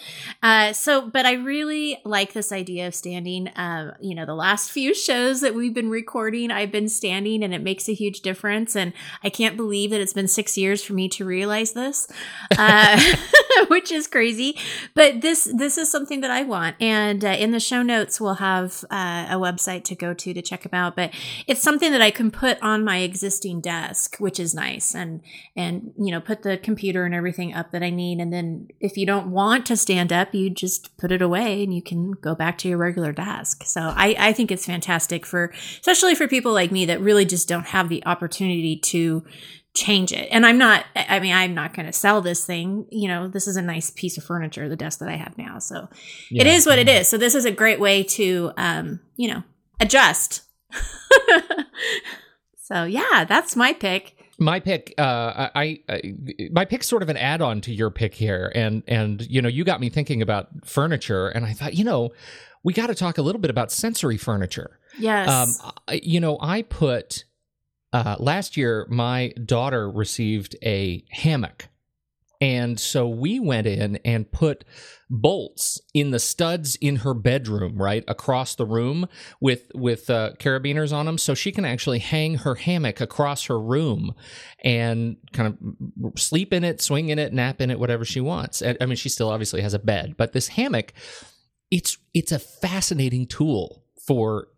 Uh 0.42 0.72
so 0.72 1.08
but 1.08 1.26
I 1.26 1.34
really 1.34 2.00
like 2.04 2.32
this 2.32 2.52
idea 2.52 2.86
of 2.86 2.94
standing. 2.94 3.50
Um, 3.56 3.92
you 4.00 4.14
know, 4.14 4.26
the 4.26 4.34
last 4.34 4.70
few 4.70 4.94
shows 4.94 5.40
that 5.40 5.54
we've 5.54 5.74
been 5.74 5.90
recording, 5.90 6.50
I've 6.50 6.72
been 6.72 6.88
standing 6.88 7.42
and 7.42 7.54
it 7.54 7.62
makes 7.62 7.88
a 7.88 7.94
huge 7.94 8.20
difference 8.20 8.76
and 8.76 8.92
I 9.22 9.30
can't 9.30 9.56
believe 9.56 9.90
that 9.90 10.00
it's 10.00 10.12
been 10.12 10.28
6 10.28 10.58
years 10.58 10.82
for 10.82 10.92
me 10.92 11.08
to 11.10 11.24
realize 11.24 11.72
this. 11.72 12.08
Uh 12.56 12.98
which 13.68 13.90
is 13.90 14.06
crazy. 14.06 14.56
But 14.94 15.20
this 15.20 15.50
this 15.54 15.78
is 15.78 15.90
something 15.90 16.20
that 16.20 16.30
I 16.30 16.42
want, 16.42 16.76
and 16.80 17.24
uh, 17.24 17.28
in 17.28 17.50
the 17.50 17.60
show 17.60 17.82
notes 17.82 18.20
we'll 18.20 18.34
have 18.34 18.84
uh, 18.90 19.26
a 19.30 19.34
website 19.34 19.84
to 19.84 19.94
go 19.94 20.14
to 20.14 20.34
to 20.34 20.42
check 20.42 20.62
them 20.62 20.74
out. 20.74 20.96
But 20.96 21.12
it's 21.46 21.62
something 21.62 21.92
that 21.92 22.02
I 22.02 22.10
can 22.10 22.30
put 22.30 22.60
on 22.62 22.84
my 22.84 22.98
existing 22.98 23.60
desk, 23.60 24.16
which 24.18 24.38
is 24.38 24.54
nice, 24.54 24.94
and 24.94 25.20
and 25.56 25.92
you 25.98 26.10
know 26.10 26.20
put 26.20 26.42
the 26.42 26.58
computer 26.58 27.04
and 27.04 27.14
everything 27.14 27.54
up 27.54 27.70
that 27.72 27.82
I 27.82 27.90
need. 27.90 28.20
And 28.20 28.32
then 28.32 28.68
if 28.80 28.96
you 28.96 29.06
don't 29.06 29.30
want 29.30 29.66
to 29.66 29.76
stand 29.76 30.12
up, 30.12 30.34
you 30.34 30.50
just 30.50 30.96
put 30.96 31.12
it 31.12 31.22
away 31.22 31.62
and 31.62 31.74
you 31.74 31.82
can 31.82 32.12
go 32.12 32.34
back 32.34 32.58
to 32.58 32.68
your 32.68 32.78
regular 32.78 33.12
desk. 33.12 33.64
So 33.64 33.92
I 33.96 34.14
I 34.18 34.32
think 34.32 34.50
it's 34.50 34.66
fantastic 34.66 35.26
for 35.26 35.52
especially 35.80 36.14
for 36.14 36.28
people 36.28 36.52
like 36.52 36.72
me 36.72 36.84
that 36.86 37.00
really 37.00 37.24
just 37.24 37.48
don't 37.48 37.66
have 37.66 37.88
the 37.88 38.04
opportunity 38.06 38.76
to 38.76 39.24
change 39.84 40.12
it. 40.12 40.28
And 40.32 40.44
I'm 40.44 40.58
not, 40.58 40.84
I 40.96 41.20
mean, 41.20 41.32
I'm 41.34 41.54
not 41.54 41.72
going 41.74 41.86
to 41.86 41.92
sell 41.92 42.20
this 42.20 42.44
thing. 42.44 42.86
You 42.90 43.06
know, 43.08 43.28
this 43.28 43.46
is 43.46 43.56
a 43.56 43.62
nice 43.62 43.90
piece 43.90 44.18
of 44.18 44.24
furniture, 44.24 44.68
the 44.68 44.76
desk 44.76 44.98
that 44.98 45.08
I 45.08 45.16
have 45.16 45.38
now. 45.38 45.58
So 45.58 45.88
it 46.30 46.46
Yeah. 46.46 46.52
is 46.52 46.66
what 46.66 46.78
it 46.78 46.88
is. 46.88 47.08
So 47.08 47.16
this 47.18 47.34
is 47.34 47.44
a 47.44 47.50
great 47.52 47.78
way 47.78 48.02
to, 48.02 48.52
um, 48.56 49.00
you 49.16 49.28
know, 49.32 49.42
adjust. 49.80 50.42
so 52.62 52.84
yeah, 52.84 53.24
that's 53.24 53.56
my 53.56 53.72
pick. 53.72 54.14
my 54.38 54.60
pick 54.60 54.94
uh 54.98 55.48
I, 55.54 55.80
I 55.88 56.14
my 56.52 56.64
pick's 56.64 56.86
sort 56.86 57.02
of 57.02 57.08
an 57.08 57.16
add-on 57.16 57.60
to 57.62 57.72
your 57.72 57.90
pick 57.90 58.14
here 58.14 58.52
and 58.54 58.82
and 58.86 59.26
you 59.28 59.42
know 59.42 59.48
you 59.48 59.64
got 59.64 59.80
me 59.80 59.88
thinking 59.90 60.22
about 60.22 60.46
furniture 60.64 61.26
and 61.28 61.44
i 61.44 61.52
thought 61.52 61.74
you 61.74 61.82
know 61.82 62.10
we 62.62 62.72
got 62.72 62.86
to 62.86 62.94
talk 62.94 63.18
a 63.18 63.22
little 63.22 63.40
bit 63.40 63.50
about 63.50 63.72
sensory 63.72 64.16
furniture 64.16 64.78
Yes. 64.96 65.28
um 65.28 65.72
I, 65.88 66.00
you 66.04 66.20
know 66.20 66.38
i 66.40 66.62
put 66.62 67.24
uh 67.92 68.16
last 68.18 68.56
year 68.56 68.86
my 68.90 69.32
daughter 69.44 69.90
received 69.90 70.56
a 70.62 71.04
hammock 71.10 71.68
and 72.40 72.78
so 72.78 73.08
we 73.08 73.40
went 73.40 73.66
in 73.66 73.96
and 74.04 74.30
put 74.30 74.64
bolts 75.10 75.80
in 75.92 76.10
the 76.10 76.20
studs 76.20 76.76
in 76.76 76.96
her 76.96 77.14
bedroom, 77.14 77.80
right 77.80 78.04
across 78.06 78.54
the 78.54 78.66
room, 78.66 79.08
with 79.40 79.70
with 79.74 80.08
uh, 80.08 80.32
carabiners 80.38 80.92
on 80.92 81.06
them, 81.06 81.18
so 81.18 81.34
she 81.34 81.50
can 81.50 81.64
actually 81.64 81.98
hang 81.98 82.36
her 82.36 82.54
hammock 82.54 83.00
across 83.00 83.46
her 83.46 83.58
room 83.58 84.14
and 84.62 85.16
kind 85.32 85.48
of 85.52 86.18
sleep 86.20 86.52
in 86.52 86.62
it, 86.62 86.80
swing 86.80 87.08
in 87.08 87.18
it, 87.18 87.32
nap 87.32 87.60
in 87.60 87.70
it, 87.70 87.80
whatever 87.80 88.04
she 88.04 88.20
wants. 88.20 88.62
I 88.62 88.76
I 88.80 88.86
mean, 88.86 88.96
she 88.96 89.08
still 89.08 89.30
obviously 89.30 89.60
has 89.62 89.74
a 89.74 89.80
bed, 89.80 90.14
but 90.16 90.32
this 90.32 90.48
hammock, 90.48 90.92
it's 91.72 91.98
it's 92.14 92.32
a 92.32 92.38
fascinating 92.38 93.26
tool 93.26 93.82
for 94.06 94.48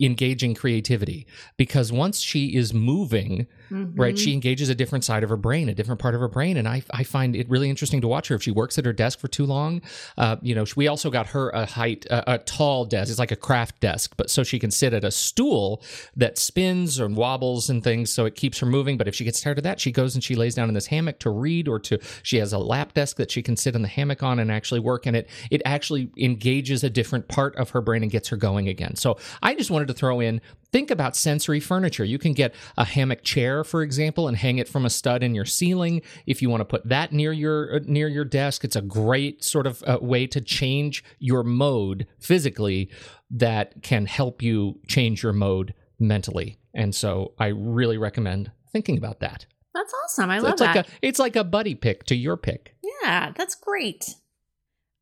engaging 0.00 0.54
creativity. 0.54 1.26
Because 1.56 1.92
once 1.92 2.20
she 2.20 2.56
is 2.56 2.74
moving 2.74 3.46
right? 3.70 4.14
Mhm. 4.14 4.18
she 4.18 4.32
engages 4.32 4.68
a 4.68 4.74
different 4.74 5.04
side 5.04 5.22
of 5.22 5.28
her 5.30 5.36
brain 5.36 5.68
a 5.68 5.74
different 5.74 6.00
part 6.00 6.14
of 6.14 6.20
her 6.20 6.28
brain. 6.28 6.56
And 6.56 6.66
i, 6.68 6.82
I 6.90 7.04
find 7.04 7.36
it 7.36 7.48
really 7.48 7.68
interesting 7.70 8.00
to 8.00 8.08
watch 8.08 8.28
her. 8.28 8.34
If 8.34 8.42
she 8.42 8.50
works 8.50 8.78
at 8.78 8.84
her 8.84 8.92
desk 8.92 9.18
for 9.18 9.28
too 9.28 9.44
long 9.46 9.82
uh, 10.16 10.36
you 10.42 10.54
know 10.54 10.64
we 10.76 10.88
also 10.88 11.10
got 11.10 11.28
her 11.28 11.50
a 11.50 11.66
height 11.66 12.06
a, 12.10 12.34
a 12.34 12.38
tall 12.38 12.84
desk. 12.84 13.10
It's 13.10 13.18
like 13.18 13.32
a 13.32 13.36
craft 13.36 13.80
desk 13.80 14.14
but 14.16 14.30
so 14.30 14.42
she 14.42 14.58
can 14.58 14.70
sit 14.70 14.92
at 14.94 15.04
a 15.04 15.10
stool 15.10 15.82
that 16.16 16.38
spins 16.38 16.98
and 16.98 17.16
wobbles 17.16 17.68
and 17.70 17.82
things 17.84 18.10
so 18.10 18.24
it 18.24 18.34
keeps 18.34 18.58
her 18.58 18.66
moving. 18.66 18.96
But 18.96 19.08
if 19.08 19.14
she 19.14 19.24
gets 19.24 19.40
tired 19.40 19.58
of 19.58 19.64
that 19.64 19.80
she 19.80 19.92
goes 19.92 20.14
and 20.14 20.24
she 20.24 20.34
lays 20.34 20.54
down 20.54 20.68
in 20.68 20.74
this 20.74 20.86
hammock 20.86 21.18
to 21.20 21.30
read 21.30 21.68
or 21.68 21.78
to 21.80 21.98
she 22.22 22.38
has 22.38 22.52
a 22.52 22.58
lap 22.58 22.94
desk 22.94 23.16
that 23.16 23.30
she 23.30 23.42
can 23.42 23.56
sit 23.56 23.74
in 23.74 23.82
the 23.82 23.88
hammock 23.88 24.22
on 24.22 24.38
and 24.38 24.50
actually 24.50 24.80
work 24.80 25.06
in 25.06 25.14
it. 25.14 25.28
It 25.50 25.62
actually 25.64 26.10
engages 26.16 26.82
a 26.84 26.90
different 26.90 27.28
part 27.28 27.56
of 27.56 27.70
her 27.70 27.80
brain 27.80 28.02
and 28.02 28.10
gets 28.10 28.28
her 28.28 28.36
going 28.36 28.68
again. 28.68 28.96
So 28.96 29.18
i 29.42 29.54
just 29.54 29.70
wanted 29.70 29.88
to 29.88 29.94
throw 29.94 30.20
in 30.20 30.40
think 30.70 30.90
about 30.90 31.16
sensory 31.16 31.60
furniture. 31.60 32.04
You 32.04 32.18
can 32.18 32.34
get 32.34 32.54
a 32.76 32.84
hammock 32.84 33.22
chair, 33.22 33.57
for 33.64 33.82
example, 33.82 34.28
and 34.28 34.36
hang 34.36 34.58
it 34.58 34.68
from 34.68 34.84
a 34.84 34.90
stud 34.90 35.22
in 35.22 35.34
your 35.34 35.44
ceiling. 35.44 36.02
If 36.26 36.40
you 36.42 36.50
want 36.50 36.60
to 36.60 36.64
put 36.64 36.88
that 36.88 37.12
near 37.12 37.32
your 37.32 37.76
uh, 37.76 37.80
near 37.84 38.08
your 38.08 38.24
desk, 38.24 38.64
it's 38.64 38.76
a 38.76 38.82
great 38.82 39.42
sort 39.44 39.66
of 39.66 39.82
uh, 39.86 39.98
way 40.00 40.26
to 40.28 40.40
change 40.40 41.04
your 41.18 41.42
mode 41.42 42.06
physically 42.20 42.90
that 43.30 43.82
can 43.82 44.06
help 44.06 44.42
you 44.42 44.80
change 44.86 45.22
your 45.22 45.32
mode 45.32 45.74
mentally. 45.98 46.58
And 46.74 46.94
so 46.94 47.32
I 47.38 47.48
really 47.48 47.98
recommend 47.98 48.50
thinking 48.72 48.96
about 48.98 49.20
that. 49.20 49.46
That's 49.74 49.92
awesome. 50.04 50.30
I 50.30 50.38
So 50.38 50.44
love 50.44 50.52
it's 50.52 50.60
that. 50.62 50.76
like 50.76 50.86
a 50.86 50.90
it's 51.02 51.18
like 51.18 51.36
a 51.36 51.44
buddy 51.44 51.74
pick 51.74 52.04
to 52.04 52.14
your 52.16 52.36
pick. 52.36 52.74
yeah, 53.02 53.32
that's 53.36 53.54
great. 53.54 54.14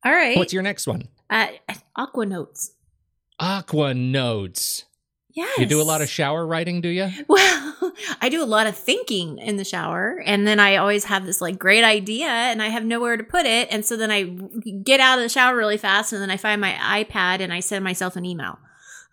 All 0.05 0.13
right. 0.13 0.37
What's 0.37 0.53
your 0.53 0.63
next 0.63 0.87
one? 0.87 1.09
Uh, 1.29 1.49
Aqua 3.41 3.95
Notes. 3.95 4.85
Yes. 5.37 5.59
You 5.59 5.67
do 5.67 5.83
a 5.83 5.85
lot 5.85 6.01
of 6.01 6.09
shower 6.09 6.47
writing, 6.47 6.81
do 6.81 6.89
you? 6.89 7.11
Well, 7.29 7.93
I 8.23 8.31
do 8.31 8.43
a 8.43 8.47
lot 8.47 8.67
of 8.67 8.77
thinking 8.77 9.39
in 9.39 9.59
the 9.59 9.65
shower, 9.65 10.23
and 10.25 10.47
then 10.47 10.59
I 10.59 10.77
always 10.77 11.05
have 11.05 11.27
this 11.27 11.43
like 11.43 11.59
great 11.59 11.85
idea, 11.85 12.27
and 12.27 12.63
I 12.63 12.69
have 12.69 12.85
nowhere 12.85 13.19
to 13.19 13.23
put 13.25 13.45
it, 13.45 13.69
and 13.71 13.85
so 13.85 13.97
then 13.97 14.11
I 14.11 14.23
get 14.83 14.99
out 14.99 15.19
of 15.19 15.23
the 15.23 15.29
shower 15.29 15.55
really 15.55 15.77
fast, 15.77 16.13
and 16.15 16.23
then 16.23 16.31
I 16.31 16.39
find 16.39 16.61
my 16.61 16.73
iPad 16.73 17.41
and 17.41 17.53
I 17.53 17.61
send 17.61 17.85
myself 17.85 18.17
an 18.17 18.25
email. 18.25 18.59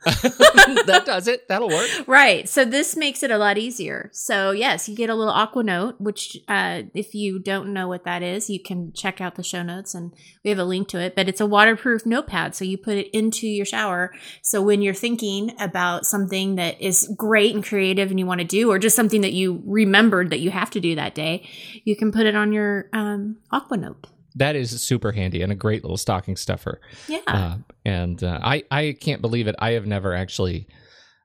that 0.86 1.04
does 1.06 1.28
it. 1.28 1.48
That'll 1.48 1.70
work. 1.70 1.90
Right. 2.08 2.48
So 2.48 2.66
this 2.66 2.96
makes 2.96 3.24
it 3.24 3.32
a 3.32 3.38
lot 3.38 3.58
easier. 3.58 4.10
So 4.12 4.52
yes, 4.52 4.90
you 4.90 4.96
get 4.96 5.10
a 5.10 5.16
little 5.16 5.34
aqua 5.34 5.64
note, 5.64 5.96
which 6.00 6.38
uh, 6.48 6.84
if 6.94 7.16
you 7.16 7.40
don't 7.40 7.74
know 7.74 7.88
what 7.88 8.04
that 8.06 8.22
is, 8.22 8.50
you 8.50 8.62
can 8.62 8.92
check 8.94 9.22
out 9.22 9.36
the 9.36 9.44
show 9.44 9.64
notes 9.64 9.96
and 9.96 10.14
we 10.44 10.50
have 10.50 10.60
a 10.60 10.66
link 10.66 10.88
to 10.90 11.00
it. 11.00 11.16
But 11.16 11.30
it's 11.30 11.42
a 11.42 11.46
waterproof 11.46 12.06
notepad. 12.06 12.56
So 12.56 12.66
you 12.66 12.78
put 12.78 12.98
it 12.98 13.10
into 13.12 13.48
your 13.48 13.66
shower. 13.66 14.14
So 14.42 14.62
when 14.62 14.82
you're 14.82 14.94
thinking 14.94 15.56
about 15.60 16.06
something 16.06 16.56
that 16.56 16.82
is 16.82 17.12
great 17.16 17.56
and 17.56 17.64
creative 17.64 18.10
and 18.10 18.20
you 18.20 18.26
want 18.26 18.42
to 18.42 18.48
do, 18.48 18.72
or 18.72 18.80
just 18.80 18.96
something 18.96 19.22
that 19.22 19.34
you 19.34 19.62
remembered 19.66 20.30
that 20.32 20.40
you 20.40 20.52
have 20.52 20.70
to 20.72 20.80
do 20.80 20.96
that 20.96 21.16
day, 21.16 21.48
you 21.84 21.96
can 21.96 22.12
put 22.12 22.26
it 22.26 22.36
on 22.36 22.52
your 22.52 22.90
um, 22.94 23.38
aqua 23.52 23.78
note. 23.78 24.08
That 24.36 24.56
is 24.56 24.82
super 24.82 25.12
handy 25.12 25.42
and 25.42 25.52
a 25.52 25.56
great 25.56 25.84
little 25.84 25.98
stocking 25.98 26.36
stuffer. 26.36 26.82
Yeah. 27.08 27.20
Uh, 27.28 27.58
and 27.86 28.24
uh, 28.24 28.40
I 28.44 28.64
I 28.72 28.96
can't 29.00 29.22
believe 29.22 29.48
it. 29.48 29.56
I 29.60 29.72
have 29.72 29.86
never 29.86 30.14
actually 30.14 30.68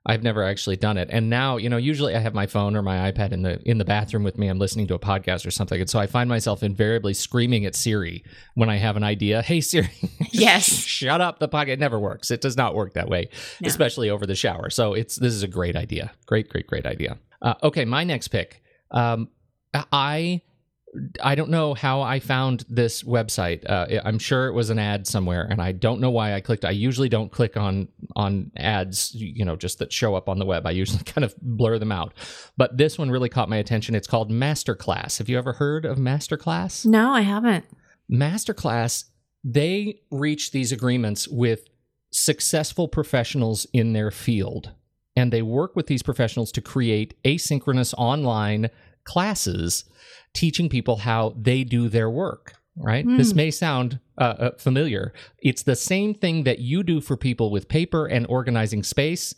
I've 0.05 0.23
never 0.23 0.43
actually 0.43 0.77
done 0.77 0.97
it. 0.97 1.09
And 1.11 1.29
now, 1.29 1.57
you 1.57 1.69
know, 1.69 1.75
usually 1.77 2.15
I 2.15 2.19
have 2.19 2.33
my 2.33 2.47
phone 2.47 2.75
or 2.75 2.81
my 2.81 3.11
iPad 3.11 3.31
in 3.33 3.41
the 3.41 3.59
in 3.69 3.77
the 3.79 3.85
bathroom 3.85 4.23
with 4.23 4.37
me. 4.37 4.47
I'm 4.47 4.57
listening 4.57 4.87
to 4.87 4.93
a 4.95 4.99
podcast 4.99 5.45
or 5.45 5.51
something, 5.51 5.79
and 5.79 5.89
so 5.89 5.99
I 5.99 6.07
find 6.07 6.29
myself 6.29 6.63
invariably 6.63 7.13
screaming 7.13 7.65
at 7.65 7.75
Siri 7.75 8.23
when 8.55 8.69
I 8.69 8.77
have 8.77 8.95
an 8.95 9.03
idea. 9.03 9.41
Hey 9.49 9.59
Siri, 9.61 9.89
Yes. 10.31 10.65
shut 10.71 11.19
up. 11.21 11.39
The 11.39 11.49
podcast 11.49 11.67
it 11.69 11.79
never 11.79 11.99
works. 11.99 12.31
It 12.31 12.41
does 12.41 12.55
not 12.57 12.75
work 12.75 12.93
that 12.93 13.09
way, 13.09 13.29
No. 13.61 13.67
especially 13.67 14.09
over 14.09 14.25
the 14.25 14.35
shower. 14.35 14.69
So 14.69 14.93
it's 14.93 15.17
this 15.17 15.33
is 15.33 15.43
a 15.43 15.47
great 15.47 15.75
idea. 15.75 16.11
Great, 16.27 16.47
great, 16.49 16.65
great 16.67 16.85
idea. 16.85 17.17
Uh, 17.41 17.55
okay, 17.63 17.85
my 17.85 18.03
next 18.03 18.29
pick. 18.29 18.61
Um, 18.91 19.27
I 19.91 20.41
I 21.21 21.35
don't 21.35 21.49
know 21.49 21.73
how 21.73 22.01
I 22.01 22.19
found 22.19 22.65
this 22.67 23.03
website. 23.03 23.69
Uh, 23.69 24.01
I'm 24.03 24.17
sure 24.17 24.47
it 24.47 24.53
was 24.53 24.69
an 24.69 24.79
ad 24.79 25.05
somewhere, 25.05 25.47
and 25.49 25.61
I 25.61 25.71
don't 25.71 26.01
know 26.01 26.09
why 26.09 26.33
I 26.33 26.41
clicked. 26.41 26.65
I 26.65 26.71
usually 26.71 27.09
don't 27.09 27.31
click 27.31 27.57
on 27.57 27.87
on 28.15 28.51
ads, 28.57 29.13
you 29.13 29.45
know, 29.45 29.55
just 29.55 29.79
that 29.79 29.93
show 29.93 30.15
up 30.15 30.27
on 30.27 30.39
the 30.39 30.45
web. 30.45 30.65
I 30.65 30.71
usually 30.71 31.03
kind 31.05 31.23
of 31.23 31.35
blur 31.41 31.77
them 31.77 31.91
out. 31.91 32.13
But 32.57 32.77
this 32.77 32.97
one 32.97 33.11
really 33.11 33.29
caught 33.29 33.49
my 33.49 33.57
attention. 33.57 33.95
It's 33.95 34.07
called 34.07 34.31
Masterclass. 34.31 35.19
Have 35.19 35.29
you 35.29 35.37
ever 35.37 35.53
heard 35.53 35.85
of 35.85 35.97
Masterclass? 35.97 36.85
No, 36.85 37.13
I 37.13 37.21
haven't. 37.21 37.65
Masterclass, 38.11 39.05
they 39.43 40.01
reach 40.09 40.51
these 40.51 40.71
agreements 40.71 41.27
with 41.27 41.67
successful 42.11 42.87
professionals 42.87 43.67
in 43.73 43.93
their 43.93 44.09
field. 44.09 44.71
And 45.15 45.33
they 45.33 45.41
work 45.41 45.75
with 45.75 45.87
these 45.87 46.01
professionals 46.01 46.51
to 46.53 46.61
create 46.61 47.21
asynchronous 47.23 47.93
online 47.97 48.69
classes 49.09 49.85
teaching 50.33 50.69
people 50.69 50.97
how 50.97 51.33
they 51.35 51.63
do 51.63 51.89
their 51.89 52.09
work. 52.09 52.53
Right? 52.77 53.03
Hmm. 53.03 53.17
This 53.17 53.33
may 53.33 53.51
sound 53.51 53.99
uh, 54.17 54.35
uh, 54.39 54.51
familiar. 54.57 55.11
It's 55.39 55.63
the 55.63 55.75
same 55.75 56.13
thing 56.13 56.43
that 56.43 56.59
you 56.59 56.83
do 56.83 57.01
for 57.01 57.17
people 57.17 57.51
with 57.51 57.67
paper 57.67 58.05
and 58.05 58.25
organizing 58.29 58.83
space. 58.83 59.35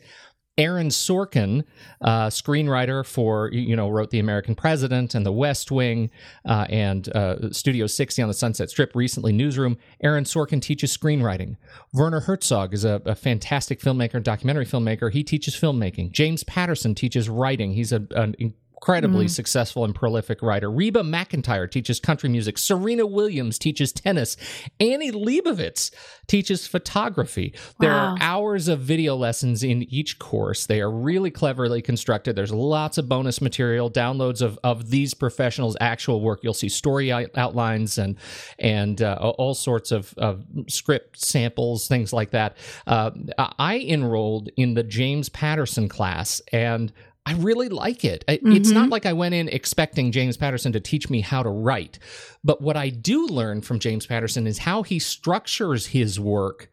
Aaron 0.57 0.89
Sorkin, 0.89 1.63
uh, 2.01 2.27
screenwriter 2.27 3.05
for 3.05 3.49
you 3.51 3.75
know 3.75 3.89
wrote 3.89 4.11
The 4.11 4.19
American 4.19 4.53
President 4.53 5.15
and 5.15 5.25
The 5.25 5.31
West 5.31 5.71
Wing 5.71 6.11
uh, 6.45 6.65
and 6.69 7.07
uh, 7.15 7.51
Studio 7.51 7.87
60 7.87 8.21
on 8.21 8.27
the 8.27 8.33
Sunset 8.33 8.69
Strip. 8.69 8.93
Recently, 8.93 9.31
Newsroom. 9.31 9.77
Aaron 10.03 10.25
Sorkin 10.25 10.61
teaches 10.61 10.95
screenwriting. 10.95 11.55
Werner 11.93 12.19
Herzog 12.19 12.73
is 12.73 12.85
a, 12.85 13.01
a 13.05 13.15
fantastic 13.15 13.79
filmmaker 13.79 14.15
and 14.15 14.25
documentary 14.25 14.65
filmmaker. 14.65 15.11
He 15.11 15.23
teaches 15.23 15.55
filmmaking. 15.55 16.11
James 16.11 16.43
Patterson 16.43 16.93
teaches 16.93 17.29
writing. 17.29 17.73
He's 17.73 17.93
a, 17.93 18.05
an 18.11 18.35
incredibly 18.81 19.27
successful 19.27 19.85
and 19.85 19.93
prolific 19.93 20.41
writer. 20.41 20.71
Reba 20.71 21.01
McEntire 21.03 21.69
teaches 21.69 21.99
country 21.99 22.29
music. 22.29 22.57
Serena 22.57 23.05
Williams 23.05 23.59
teaches 23.59 23.91
tennis. 23.91 24.35
Annie 24.79 25.11
Leibovitz 25.11 25.91
teaches 26.25 26.65
photography. 26.65 27.53
There 27.79 27.93
are 27.93 28.17
hours 28.19 28.67
of 28.67 28.79
video 28.79 29.15
lessons 29.15 29.61
in 29.61 29.83
each 29.83 30.17
course. 30.17 30.65
They 30.65 30.81
are 30.81 30.89
really 30.89 31.29
cleverly 31.29 31.83
constructed. 31.83 32.35
There's 32.35 32.51
lots 32.51 32.97
of 32.97 33.07
bonus 33.07 33.39
material, 33.39 33.91
downloads 33.91 34.41
of, 34.41 34.57
of 34.63 34.89
these 34.89 35.13
professionals' 35.13 35.77
actual 35.79 36.19
work. 36.19 36.39
You'll 36.41 36.55
see 36.55 36.69
story 36.69 37.11
outlines 37.11 37.99
and 37.99 38.17
and 38.57 38.99
uh, 38.99 39.13
all 39.37 39.53
sorts 39.53 39.91
of, 39.91 40.15
of 40.17 40.43
script 40.67 41.23
samples, 41.23 41.87
things 41.87 42.13
like 42.13 42.31
that. 42.31 42.57
Uh, 42.87 43.11
I 43.37 43.77
enrolled 43.87 44.49
in 44.57 44.73
the 44.73 44.83
James 44.83 45.29
Patterson 45.29 45.87
class 45.87 46.41
and. 46.51 46.91
I 47.25 47.33
really 47.33 47.69
like 47.69 48.03
it. 48.03 48.23
I- 48.27 48.39
It's 48.43 48.71
not 48.71 48.83
mm-hmm. 48.83 48.91
like 48.91 49.05
I 49.05 49.13
went 49.13 49.35
in 49.35 49.47
expecting 49.49 50.11
James 50.11 50.37
Patterson 50.37 50.71
to 50.73 50.79
teach 50.79 51.09
me 51.09 51.21
how 51.21 51.43
to 51.43 51.49
write, 51.49 51.99
but 52.43 52.61
what 52.61 52.75
I 52.77 52.89
do 52.89 53.27
learn 53.27 53.61
from 53.61 53.79
James 53.79 54.05
Patterson 54.07 54.47
is 54.47 54.59
how 54.59 54.83
he 54.83 54.97
structures 54.99 55.87
his 55.87 56.19
work 56.19 56.69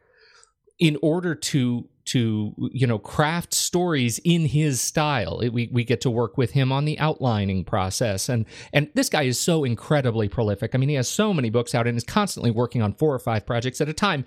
in 0.79 0.97
order 1.03 1.35
to 1.35 1.89
to 2.07 2.55
you 2.73 2.87
know 2.87 2.99
craft 2.99 3.53
stories 3.53 4.19
in 4.25 4.47
his 4.47 4.81
style. 4.81 5.41
It- 5.41 5.53
we 5.53 5.69
we 5.71 5.85
get 5.85 6.01
to 6.03 6.11
work 6.11 6.39
with 6.39 6.53
him 6.53 6.73
on 6.73 6.87
the 6.87 6.99
outlining 6.99 7.65
process. 7.65 8.31
And 8.31 8.47
and 8.73 8.89
this 8.95 9.11
guy 9.11 9.25
is 9.25 9.39
so 9.39 9.65
incredibly 9.65 10.29
prolific. 10.29 10.75
I 10.75 10.79
mean 10.79 10.89
he 10.89 10.95
has 10.95 11.09
so 11.09 11.35
many 11.35 11.51
books 11.51 11.75
out 11.75 11.87
and 11.87 11.99
is 11.99 12.05
constantly 12.05 12.51
working 12.51 12.81
on 12.81 12.95
four 12.95 13.15
or 13.15 13.19
five 13.19 13.45
projects 13.45 13.83
at 13.83 13.89
a 13.91 13.93
time. 13.93 14.25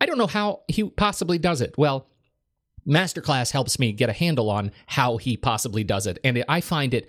I 0.00 0.06
don't 0.06 0.16
know 0.16 0.26
how 0.26 0.62
he 0.68 0.84
possibly 0.84 1.36
does 1.36 1.60
it. 1.60 1.74
Well 1.76 2.06
masterclass 2.86 3.52
helps 3.52 3.78
me 3.78 3.92
get 3.92 4.08
a 4.08 4.12
handle 4.12 4.50
on 4.50 4.72
how 4.86 5.16
he 5.16 5.36
possibly 5.36 5.84
does 5.84 6.06
it. 6.06 6.18
And 6.24 6.44
i 6.48 6.60
find 6.60 6.94
it 6.94 7.08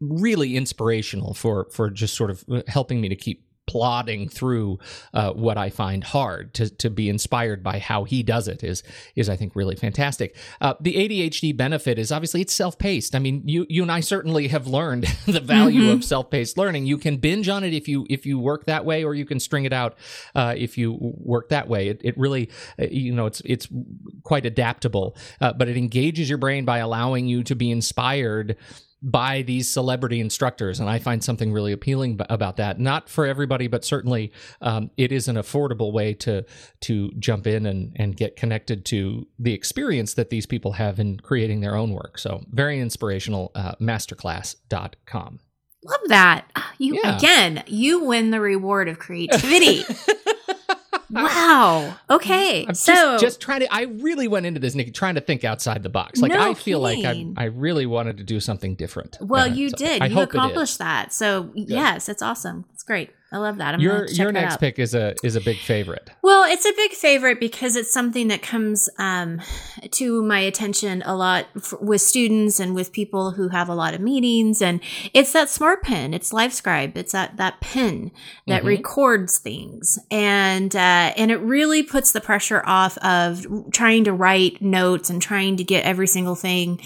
really 0.00 0.56
inspirational 0.56 1.34
for 1.34 1.68
for 1.70 1.90
just 1.90 2.14
sort 2.14 2.30
of 2.30 2.44
uh, 2.50 2.62
helping 2.68 3.00
me 3.00 3.08
to 3.08 3.16
keep 3.16 3.45
plodding 3.66 4.28
through 4.28 4.78
uh, 5.12 5.32
what 5.32 5.58
I 5.58 5.70
find 5.70 6.04
hard 6.04 6.54
to, 6.54 6.70
to 6.70 6.90
be 6.90 7.08
inspired 7.08 7.62
by 7.62 7.78
how 7.78 8.04
he 8.04 8.22
does 8.22 8.48
it 8.48 8.62
is 8.62 8.82
is 9.14 9.28
I 9.28 9.36
think 9.36 9.56
really 9.56 9.76
fantastic. 9.76 10.36
Uh, 10.60 10.74
the 10.80 10.94
ADHD 10.94 11.56
benefit 11.56 11.98
is 11.98 12.12
obviously 12.12 12.40
it's 12.40 12.54
self 12.54 12.78
paced. 12.78 13.14
I 13.14 13.18
mean, 13.18 13.42
you 13.44 13.66
you 13.68 13.82
and 13.82 13.92
I 13.92 14.00
certainly 14.00 14.48
have 14.48 14.66
learned 14.66 15.04
the 15.26 15.40
value 15.40 15.90
of 15.90 16.04
self 16.04 16.30
paced 16.30 16.56
learning. 16.56 16.86
You 16.86 16.98
can 16.98 17.16
binge 17.16 17.48
on 17.48 17.64
it 17.64 17.74
if 17.74 17.88
you 17.88 18.06
if 18.08 18.26
you 18.26 18.38
work 18.38 18.66
that 18.66 18.84
way, 18.84 19.04
or 19.04 19.14
you 19.14 19.24
can 19.24 19.40
string 19.40 19.64
it 19.64 19.72
out 19.72 19.96
uh, 20.34 20.54
if 20.56 20.78
you 20.78 20.96
work 21.00 21.48
that 21.50 21.68
way. 21.68 21.88
It, 21.88 22.00
it 22.04 22.16
really 22.18 22.50
uh, 22.80 22.86
you 22.90 23.12
know 23.12 23.26
it's 23.26 23.42
it's 23.44 23.68
quite 24.22 24.46
adaptable, 24.46 25.16
uh, 25.40 25.52
but 25.52 25.68
it 25.68 25.76
engages 25.76 26.28
your 26.28 26.38
brain 26.38 26.64
by 26.64 26.78
allowing 26.78 27.26
you 27.26 27.42
to 27.44 27.54
be 27.54 27.70
inspired 27.70 28.56
by 29.02 29.42
these 29.42 29.68
celebrity 29.70 30.20
instructors 30.20 30.80
and 30.80 30.88
i 30.88 30.98
find 30.98 31.22
something 31.22 31.52
really 31.52 31.72
appealing 31.72 32.18
about 32.30 32.56
that 32.56 32.80
not 32.80 33.08
for 33.08 33.26
everybody 33.26 33.66
but 33.68 33.84
certainly 33.84 34.32
um, 34.62 34.90
it 34.96 35.12
is 35.12 35.28
an 35.28 35.36
affordable 35.36 35.92
way 35.92 36.14
to 36.14 36.44
to 36.80 37.10
jump 37.18 37.46
in 37.46 37.66
and 37.66 37.94
and 37.96 38.16
get 38.16 38.36
connected 38.36 38.84
to 38.84 39.26
the 39.38 39.52
experience 39.52 40.14
that 40.14 40.30
these 40.30 40.46
people 40.46 40.72
have 40.72 40.98
in 40.98 41.18
creating 41.20 41.60
their 41.60 41.76
own 41.76 41.92
work 41.92 42.18
so 42.18 42.42
very 42.50 42.80
inspirational 42.80 43.52
uh, 43.54 43.72
masterclass.com 43.80 45.40
Love 45.84 46.00
that. 46.08 46.50
You 46.78 47.00
Yeah. 47.04 47.16
again, 47.16 47.62
you 47.68 48.02
win 48.04 48.30
the 48.32 48.40
reward 48.40 48.88
of 48.88 48.98
creativity. 48.98 49.84
wow. 51.10 51.94
Okay. 52.10 52.64
I'm 52.66 52.74
so 52.74 52.92
just, 52.92 53.20
just 53.24 53.40
trying 53.40 53.60
to. 53.60 53.74
I 53.74 53.82
really 53.82 54.28
went 54.28 54.46
into 54.46 54.60
this, 54.60 54.74
Nikki, 54.74 54.90
trying 54.90 55.16
to 55.16 55.20
think 55.20 55.44
outside 55.44 55.82
the 55.82 55.88
box. 55.88 56.20
Like 56.20 56.32
No 56.32 56.50
I 56.50 56.54
feel 56.54 56.80
like 56.80 57.04
I. 57.04 57.26
I 57.36 57.44
really 57.44 57.86
wanted 57.86 58.16
to 58.18 58.24
do 58.24 58.40
something 58.40 58.74
different. 58.74 59.18
well, 59.20 59.46
you 59.46 59.70
so 59.70 59.76
did. 59.76 60.02
I 60.02 60.06
you 60.06 60.14
hope 60.14 60.28
it 60.28 60.30
is. 60.30 60.34
accomplished 60.34 60.78
that. 60.78 61.12
So 61.12 61.50
yes, 61.54 62.08
it's 62.08 62.22
awesome. 62.22 62.64
Great. 62.86 63.10
I 63.32 63.38
love 63.38 63.56
that. 63.58 63.74
I'm 63.74 63.80
Your 63.80 64.06
your 64.06 64.30
next 64.30 64.54
out. 64.54 64.60
pick 64.60 64.78
is 64.78 64.94
a 64.94 65.16
is 65.24 65.34
a 65.34 65.40
big 65.40 65.56
favorite. 65.58 66.10
Well, 66.22 66.44
it's 66.48 66.64
a 66.64 66.72
big 66.76 66.92
favorite 66.92 67.40
because 67.40 67.74
it's 67.74 67.92
something 67.92 68.28
that 68.28 68.40
comes 68.40 68.88
um, 69.00 69.40
to 69.90 70.22
my 70.22 70.38
attention 70.38 71.02
a 71.04 71.16
lot 71.16 71.46
f- 71.56 71.74
with 71.80 72.00
students 72.00 72.60
and 72.60 72.72
with 72.72 72.92
people 72.92 73.32
who 73.32 73.48
have 73.48 73.68
a 73.68 73.74
lot 73.74 73.94
of 73.94 74.00
meetings. 74.00 74.62
And 74.62 74.80
it's 75.12 75.32
that 75.32 75.50
smart 75.50 75.82
pen. 75.82 76.14
It's 76.14 76.32
LiveScribe. 76.32 76.96
It's 76.96 77.10
that 77.10 77.36
that 77.36 77.60
pen 77.60 78.12
that 78.46 78.62
Mhm. 78.62 78.66
records 78.66 79.38
things, 79.38 79.98
and 80.12 80.74
uh, 80.76 80.78
and 81.16 81.32
it 81.32 81.40
really 81.40 81.82
puts 81.82 82.12
the 82.12 82.20
pressure 82.20 82.62
off 82.64 82.96
of 82.98 83.44
trying 83.72 84.04
to 84.04 84.12
write 84.12 84.62
notes 84.62 85.10
and 85.10 85.20
trying 85.20 85.56
to 85.56 85.64
get 85.64 85.82
every 85.84 86.06
single 86.06 86.36
thing. 86.36 86.80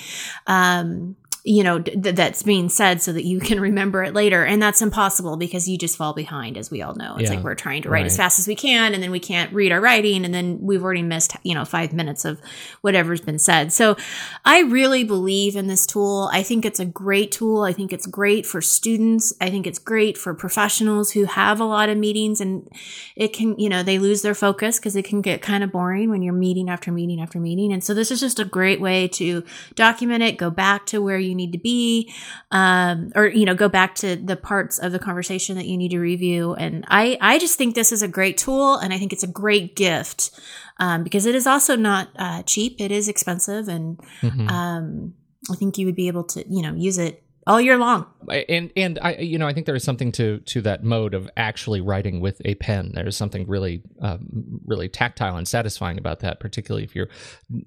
Um, 0.47 1.17
you 1.45 1.65
know 1.65 1.81
th- 1.81 2.15
that's 2.15 2.43
being 2.43 2.69
said 2.69 3.01
so 3.01 3.13
that 3.13 3.25
you 3.25 3.41
can 3.41 3.61
remember 3.61 4.03
it 4.05 4.15
later. 4.15 4.45
And 4.45 4.61
that's 4.63 4.83
impossible 4.83 5.37
because 5.37 5.69
you 5.69 5.79
just 5.79 5.97
fall 5.97 6.13
behind 6.13 6.59
as 6.59 6.71
we 6.71 6.83
all 6.83 6.95
know. 6.95 7.17
It's 7.17 7.31
Yeah. 7.31 7.37
like 7.37 7.45
we're 7.45 7.55
trying 7.55 7.83
to 7.83 7.89
write 7.91 8.07
as 8.07 8.17
fast 8.17 8.39
as 8.39 8.47
we 8.47 8.55
can 8.55 8.95
and 8.95 9.03
then 9.03 9.11
we 9.11 9.21
can't 9.21 9.53
read 9.53 9.73
our 9.73 9.81
writing 9.81 10.25
and 10.25 10.35
then 10.35 10.59
we've 10.61 10.83
already 10.83 11.03
missed 11.03 11.37
you 11.43 11.55
know 11.55 11.65
five 11.65 11.93
minutes 11.93 12.25
of 12.25 12.41
whatever's 12.83 13.21
been 13.21 13.39
said. 13.39 13.73
So 13.73 13.97
i 14.45 14.61
really 14.63 15.05
believe 15.05 15.57
in 15.57 15.67
this 15.67 15.87
tool. 15.87 16.29
I 16.33 16.43
think 16.43 16.65
it's 16.65 16.81
a 16.81 16.85
great 16.85 17.33
tool. 17.33 17.63
I 17.63 17.73
think 17.73 17.93
it's 17.93 18.07
great 18.07 18.47
for 18.47 18.61
students. 18.61 19.33
I 19.41 19.51
think 19.51 19.67
it's 19.67 19.79
great 19.79 20.19
for 20.19 20.35
professionals 20.35 21.13
who 21.13 21.25
have 21.25 21.61
a 21.61 21.65
lot 21.65 21.89
of 21.89 21.97
meetings 21.97 22.41
and 22.41 22.69
it 23.17 23.33
can 23.33 23.59
you 23.59 23.69
know 23.69 23.83
they 23.83 23.99
lose 23.99 24.23
their 24.23 24.35
focus 24.35 24.79
because 24.79 24.97
it 24.97 25.05
can 25.05 25.21
get 25.23 25.43
kind 25.43 25.65
of 25.65 25.73
boring 25.73 26.11
when 26.11 26.23
you're 26.23 26.35
meeting 26.35 26.69
after 26.69 26.93
meeting 26.93 27.21
after 27.21 27.41
meeting. 27.41 27.73
And 27.73 27.83
so 27.83 27.95
this 27.95 28.11
is 28.11 28.21
just 28.21 28.39
a 28.41 28.45
great 28.45 28.81
way 28.81 29.09
to 29.09 29.45
document 29.75 30.23
it 30.23 30.37
go 30.37 30.51
back 30.51 30.87
to 30.87 31.01
where 31.01 31.19
you 31.19 31.30
need 31.35 31.53
to 31.53 31.59
be 31.59 32.13
um, 32.51 33.11
or 33.15 33.27
you 33.27 33.45
know 33.45 33.55
go 33.55 33.69
back 33.69 33.95
to 33.97 34.17
the 34.17 34.37
parts 34.37 34.79
of 34.79 34.93
the 34.93 34.99
conversation 34.99 35.57
that 35.57 35.67
you 35.67 35.77
need 35.77 35.91
to 35.91 35.99
review 35.99 36.55
and 36.55 36.85
i 36.89 37.17
i 37.21 37.39
just 37.39 37.57
think 37.59 37.75
this 37.75 37.93
is 37.93 38.03
a 38.03 38.09
great 38.09 38.37
tool 38.39 38.77
and 38.77 38.93
i 38.93 38.99
think 38.99 39.13
it's 39.13 39.23
a 39.23 39.27
great 39.29 39.77
gift 39.77 40.31
um, 40.79 41.03
because 41.05 41.27
it 41.27 41.35
is 41.35 41.47
also 41.47 41.77
not 41.77 42.09
uh, 42.17 42.43
cheap 42.45 42.77
it 42.81 42.91
is 42.91 43.09
expensive 43.09 43.69
and 43.69 43.99
Mhm. 44.23 44.51
um, 44.51 45.15
i 45.51 45.55
think 45.55 45.79
you 45.79 45.87
would 45.87 45.97
be 45.97 46.09
able 46.09 46.25
to 46.25 46.45
you 46.49 46.63
know 46.63 46.75
use 46.75 46.99
it 46.99 47.23
all 47.47 47.61
year 47.61 47.79
long 47.79 48.07
and 48.29 48.71
and 48.77 48.99
I 49.01 49.17
you 49.17 49.39
know 49.39 49.47
I 49.47 49.53
think 49.53 49.67
there 49.67 49.75
is 49.75 49.85
something 49.85 50.13
to 50.13 50.39
to 50.41 50.61
that 50.63 50.85
mode 50.85 51.15
of 51.15 51.29
actually 51.37 51.81
writing 51.81 52.21
with 52.21 52.41
a 52.45 52.55
pen. 52.57 52.93
There's 52.95 53.17
something 53.17 53.47
really 53.47 53.83
um, 54.01 54.61
really 54.67 54.89
tactile 54.89 55.37
and 55.37 55.47
satisfying 55.47 55.99
about 55.99 56.21
that, 56.21 56.41
particularly 56.41 56.85
if 56.85 56.95
you're 56.95 57.09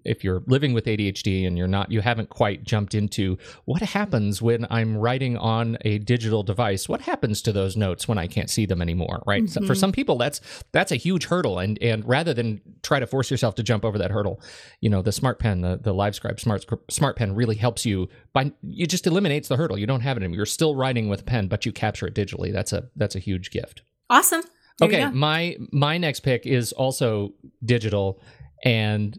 if 0.04 0.24
you're 0.24 0.44
living 0.48 0.74
with 0.74 0.86
ADHD 0.86 1.48
and 1.48 1.58
you're 1.58 1.68
not 1.68 1.92
you 1.92 2.02
haven't 2.02 2.30
quite 2.30 2.64
jumped 2.64 2.94
into 2.94 3.38
what 3.66 3.82
happens 3.82 4.42
when 4.42 4.68
I'm 4.70 4.98
writing 4.98 5.38
on 5.38 5.78
a 5.82 5.98
digital 6.00 6.44
device. 6.44 6.88
What 6.88 7.02
happens 7.02 7.42
to 7.44 7.52
those 7.52 7.76
notes 7.76 8.08
when 8.08 8.18
I 8.18 8.28
can't 8.28 8.50
see 8.50 8.66
them 8.66 8.82
anymore? 8.82 9.24
Right. 9.26 9.50
So 9.50 9.66
for 9.66 9.76
some 9.76 9.92
people, 9.92 10.18
that's 10.18 10.42
that's 10.72 10.92
a 10.92 10.98
huge 10.98 11.26
hurdle, 11.26 11.60
and 11.60 11.82
and 11.82 12.08
rather 12.08 12.34
than 12.34 12.62
try 12.82 13.00
to 13.00 13.08
force 13.08 13.32
yourself 13.32 13.56
to 13.56 13.64
jump 13.64 13.84
over 13.86 13.98
that 13.98 14.12
hurdle, 14.12 14.42
you 14.82 14.90
know 14.90 15.02
the 15.02 15.12
Smart 15.12 15.40
Pen, 15.40 15.62
the 15.62 15.80
the 15.82 15.94
LiveScribe 15.94 16.40
Smart 16.40 16.66
Smart 16.90 17.16
Pen 17.16 17.36
really 17.36 17.56
helps 17.56 17.86
you 17.86 18.08
by 18.34 18.52
it 18.64 18.88
just 18.88 19.08
eliminates 19.08 19.48
the 19.48 19.58
hurdle. 19.58 19.63
You 19.72 19.88
don't 19.88 20.02
have 20.02 20.18
it 20.18 20.22
anymore. 20.22 20.38
You're 20.38 20.46
still 20.46 20.76
writing 20.76 21.10
with 21.10 21.22
a 21.22 21.24
pen, 21.24 21.48
but 21.48 21.66
you 21.66 21.72
capture 21.72 22.08
it 22.08 22.16
digitally. 22.16 22.52
That's 22.52 22.74
a 22.74 22.90
that's 22.96 23.16
a 23.16 23.20
huge 23.20 23.52
gift. 23.52 23.82
awesome 24.10 24.42
There 24.80 24.90
okay, 24.90 25.10
my 25.10 25.58
my 25.72 25.98
next 25.98 26.22
pick 26.22 26.46
is 26.46 26.72
also 26.74 27.34
digital, 27.64 28.22
and 28.64 29.18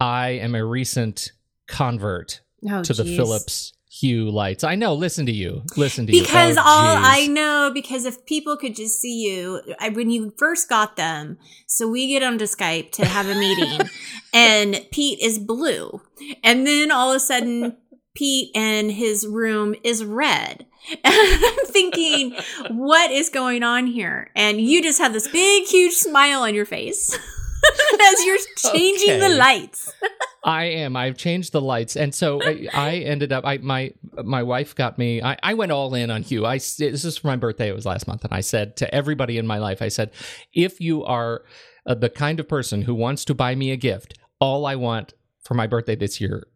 I 0.00 0.30
am 0.30 0.54
a 0.54 0.64
recent 0.64 1.32
convert 1.66 2.40
oh, 2.68 2.82
to 2.82 2.92
the 2.92 3.04
geez. 3.04 3.16
Philips 3.16 3.72
Hue 3.94 4.30
lights. 4.30 4.64
I 4.64 4.74
know. 4.74 4.94
Listen 4.94 5.26
to 5.26 5.32
you. 5.32 5.64
Listen 5.76 6.06
to 6.06 6.16
you. 6.16 6.22
because 6.22 6.56
Oh, 6.56 6.62
all 6.64 6.96
geez. 6.96 7.06
I 7.06 7.26
know 7.26 7.70
because 7.74 8.06
if 8.06 8.24
people 8.24 8.56
could 8.56 8.74
just 8.74 8.98
see 8.98 9.22
you 9.22 9.60
I, 9.78 9.90
when 9.90 10.08
you 10.08 10.32
first 10.38 10.70
got 10.70 10.96
them, 10.96 11.36
so 11.66 11.86
we 11.86 12.08
get 12.08 12.22
onto 12.22 12.46
Skype 12.46 12.92
to 12.92 13.04
have 13.04 13.28
a 13.28 13.34
meeting, 13.34 13.86
and 14.32 14.86
Pete 14.92 15.20
is 15.20 15.38
blue, 15.38 16.00
and 16.42 16.66
then 16.66 16.90
all 16.90 17.10
of 17.10 17.16
a 17.16 17.20
sudden 17.20 17.76
Pete 18.14 18.50
and 18.54 18.90
his 18.90 19.26
room 19.26 19.74
is 19.82 20.04
red. 20.04 20.66
And 21.04 21.14
I'm 21.44 21.66
thinking, 21.66 22.36
what 22.70 23.12
is 23.12 23.28
going 23.28 23.62
on 23.62 23.86
here? 23.86 24.30
And 24.34 24.60
you 24.60 24.82
just 24.82 24.98
have 24.98 25.12
this 25.12 25.28
big, 25.28 25.64
huge 25.64 25.94
smile 25.94 26.42
on 26.42 26.56
your 26.56 26.64
face 26.64 27.16
as 28.00 28.24
you're 28.24 28.38
changing 28.56 29.20
the 29.20 29.28
lights. 29.28 29.92
I 30.44 30.64
am. 30.64 30.96
I've 30.96 31.16
changed 31.16 31.52
the 31.52 31.60
lights, 31.60 31.94
and 31.94 32.12
so 32.12 32.42
I, 32.42 32.66
I 32.74 32.94
ended 32.96 33.32
up. 33.32 33.46
I 33.46 33.58
my 33.58 33.92
my 34.24 34.42
wife 34.42 34.74
got 34.74 34.98
me. 34.98 35.22
I, 35.22 35.38
I 35.40 35.54
went 35.54 35.70
all 35.70 35.94
in 35.94 36.10
on 36.10 36.22
Hue. 36.22 36.44
I 36.44 36.56
this 36.56 37.04
is 37.04 37.16
for 37.16 37.28
my 37.28 37.36
birthday. 37.36 37.68
It 37.68 37.76
was 37.76 37.86
last 37.86 38.08
month, 38.08 38.24
and 38.24 38.32
I 38.34 38.40
said 38.40 38.76
to 38.78 38.92
everybody 38.92 39.38
in 39.38 39.46
my 39.46 39.58
life, 39.58 39.80
I 39.80 39.88
said, 39.88 40.10
if 40.52 40.80
you 40.80 41.04
are 41.04 41.44
uh, 41.86 41.94
the 41.94 42.10
kind 42.10 42.40
of 42.40 42.48
person 42.48 42.82
who 42.82 42.94
wants 42.94 43.24
to 43.26 43.34
buy 43.34 43.54
me 43.54 43.70
a 43.70 43.76
gift, 43.76 44.18
all 44.40 44.66
I 44.66 44.74
want 44.74 45.14
for 45.42 45.54
my 45.54 45.68
birthday 45.68 45.94
this 45.94 46.20
year 46.20 46.48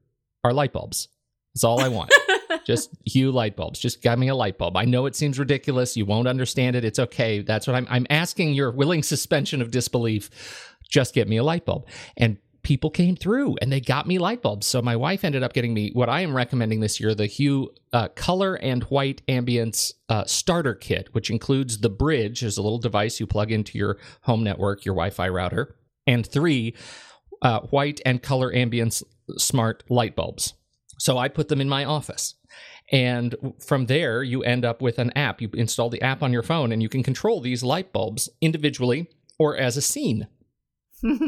are 0.43 0.53
light 0.53 0.73
bulbs. 0.73 1.09
That's 1.57 1.65
all 1.65 1.81
I 1.81 1.89
want. 1.89 2.13
just 2.67 2.91
Hue 3.07 3.31
light 3.31 3.57
bulbs. 3.57 3.79
Just 3.79 4.03
get 4.03 4.19
me 4.19 4.29
a 4.29 4.35
light 4.35 4.59
bulb. 4.59 4.77
I 4.77 4.85
know 4.85 5.07
it 5.07 5.17
seems 5.17 5.39
ridiculous. 5.39 5.97
You 5.97 6.05
won't 6.05 6.29
understand 6.29 6.77
it. 6.77 6.85
It's 6.85 6.99
okay. 6.99 7.41
That's 7.41 7.67
what 7.67 7.75
I'm. 7.75 7.87
I'm 7.89 8.07
asking 8.11 8.53
your 8.53 8.71
willing 8.71 9.03
suspension 9.03 9.63
of 9.63 9.71
disbelief. 9.71 10.77
Just 10.87 11.15
get 11.15 11.29
me 11.29 11.39
a 11.39 11.43
light 11.43 11.65
bulb. 11.65 11.87
And 12.19 12.37
people 12.63 12.91
came 12.91 13.17
through 13.17 13.57
and 13.63 13.73
they 13.73 13.81
got 13.81 14.07
me 14.07 14.19
light 14.19 14.43
bulbs. 14.43 14.67
So 14.67 14.83
my 14.83 14.97
wife 14.97 15.25
ended 15.25 15.43
up 15.43 15.55
getting 15.55 15.73
me 15.73 15.93
what 15.95 16.11
I 16.11 16.21
am 16.21 16.37
recommending 16.37 16.81
this 16.81 17.01
year: 17.01 17.15
the 17.15 17.25
Hue 17.25 17.73
uh, 17.95 18.09
color 18.09 18.57
and 18.57 18.83
white 18.85 19.23
ambience 19.29 19.95
uh, 20.11 20.25
starter 20.27 20.75
kit, 20.75 21.09
which 21.15 21.31
includes 21.31 21.79
the 21.79 21.89
bridge, 21.89 22.43
is 22.43 22.59
a 22.59 22.63
little 22.63 22.79
device 22.79 23.19
you 23.19 23.27
plug 23.27 23.51
into 23.51 23.79
your 23.79 23.97
home 24.25 24.45
network, 24.45 24.85
your 24.85 24.95
Wi-Fi 24.95 25.31
router, 25.31 25.75
and 26.07 26.27
three 26.27 26.75
uh, 27.41 27.61
white 27.61 28.03
and 28.05 28.23
color 28.23 28.53
ambience 28.53 29.03
smart 29.39 29.85
light 29.89 30.15
bulbs. 30.15 30.53
So 30.99 31.19
I 31.19 31.29
put 31.29 31.49
them 31.49 31.61
in 31.61 31.69
my 31.69 31.85
office. 31.85 32.35
And 32.93 33.35
from 33.65 33.87
there, 33.87 34.23
you 34.23 34.43
end 34.43 34.65
up 34.65 34.81
with 34.81 34.99
an 34.99 35.11
app. 35.17 35.41
You 35.41 35.51
install 35.55 35.91
the 35.91 36.03
app 36.03 36.23
on 36.23 36.33
your 36.33 36.43
phone, 36.43 36.73
and 36.73 36.83
you 36.83 36.89
can 36.89 37.03
control 37.03 37.41
these 37.41 37.63
light 37.63 37.93
bulbs 37.93 38.29
individually 38.41 39.09
or 39.39 39.57
as 39.57 39.77
a 39.77 39.83
scene. 39.83 40.29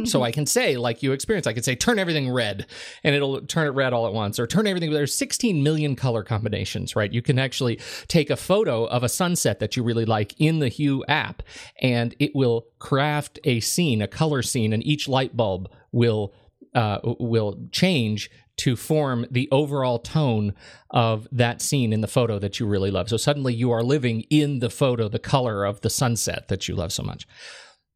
so 0.04 0.22
I 0.22 0.30
can 0.30 0.46
say, 0.46 0.76
like 0.76 1.02
you 1.02 1.12
experience, 1.12 1.46
I 1.46 1.52
can 1.52 1.62
say, 1.62 1.74
turn 1.74 1.98
everything 1.98 2.30
red, 2.30 2.66
and 3.04 3.14
it'll 3.14 3.42
turn 3.42 3.66
it 3.66 3.70
red 3.70 3.92
all 3.92 4.06
at 4.06 4.14
once, 4.14 4.38
or 4.38 4.46
turn 4.46 4.66
everything. 4.66 4.92
There's 4.92 5.14
16 5.14 5.62
million 5.62 5.94
color 5.94 6.22
combinations, 6.22 6.96
right? 6.96 7.12
You 7.12 7.20
can 7.20 7.38
actually 7.38 7.80
take 8.06 8.30
a 8.30 8.36
photo 8.36 8.84
of 8.86 9.02
a 9.02 9.08
sunset 9.08 9.58
that 9.60 9.76
you 9.76 9.82
really 9.82 10.06
like 10.06 10.34
in 10.38 10.60
the 10.60 10.68
Hue 10.68 11.04
app, 11.06 11.42
and 11.82 12.14
it 12.18 12.34
will 12.34 12.66
craft 12.78 13.38
a 13.44 13.60
scene, 13.60 14.00
a 14.00 14.08
color 14.08 14.42
scene, 14.42 14.72
and 14.72 14.84
each 14.86 15.08
light 15.08 15.36
bulb 15.36 15.70
will 15.92 16.32
uh, 16.74 16.98
will 17.18 17.58
change 17.72 18.30
to 18.58 18.76
form 18.76 19.26
the 19.30 19.48
overall 19.50 19.98
tone 19.98 20.54
of 20.90 21.26
that 21.32 21.62
scene 21.62 21.92
in 21.92 22.00
the 22.00 22.06
photo 22.06 22.38
that 22.38 22.60
you 22.60 22.66
really 22.66 22.90
love. 22.90 23.08
So 23.08 23.16
suddenly 23.16 23.54
you 23.54 23.70
are 23.70 23.82
living 23.82 24.22
in 24.30 24.58
the 24.58 24.70
photo, 24.70 25.08
the 25.08 25.18
color 25.18 25.64
of 25.64 25.80
the 25.80 25.90
sunset 25.90 26.48
that 26.48 26.68
you 26.68 26.74
love 26.74 26.92
so 26.92 27.02
much. 27.02 27.26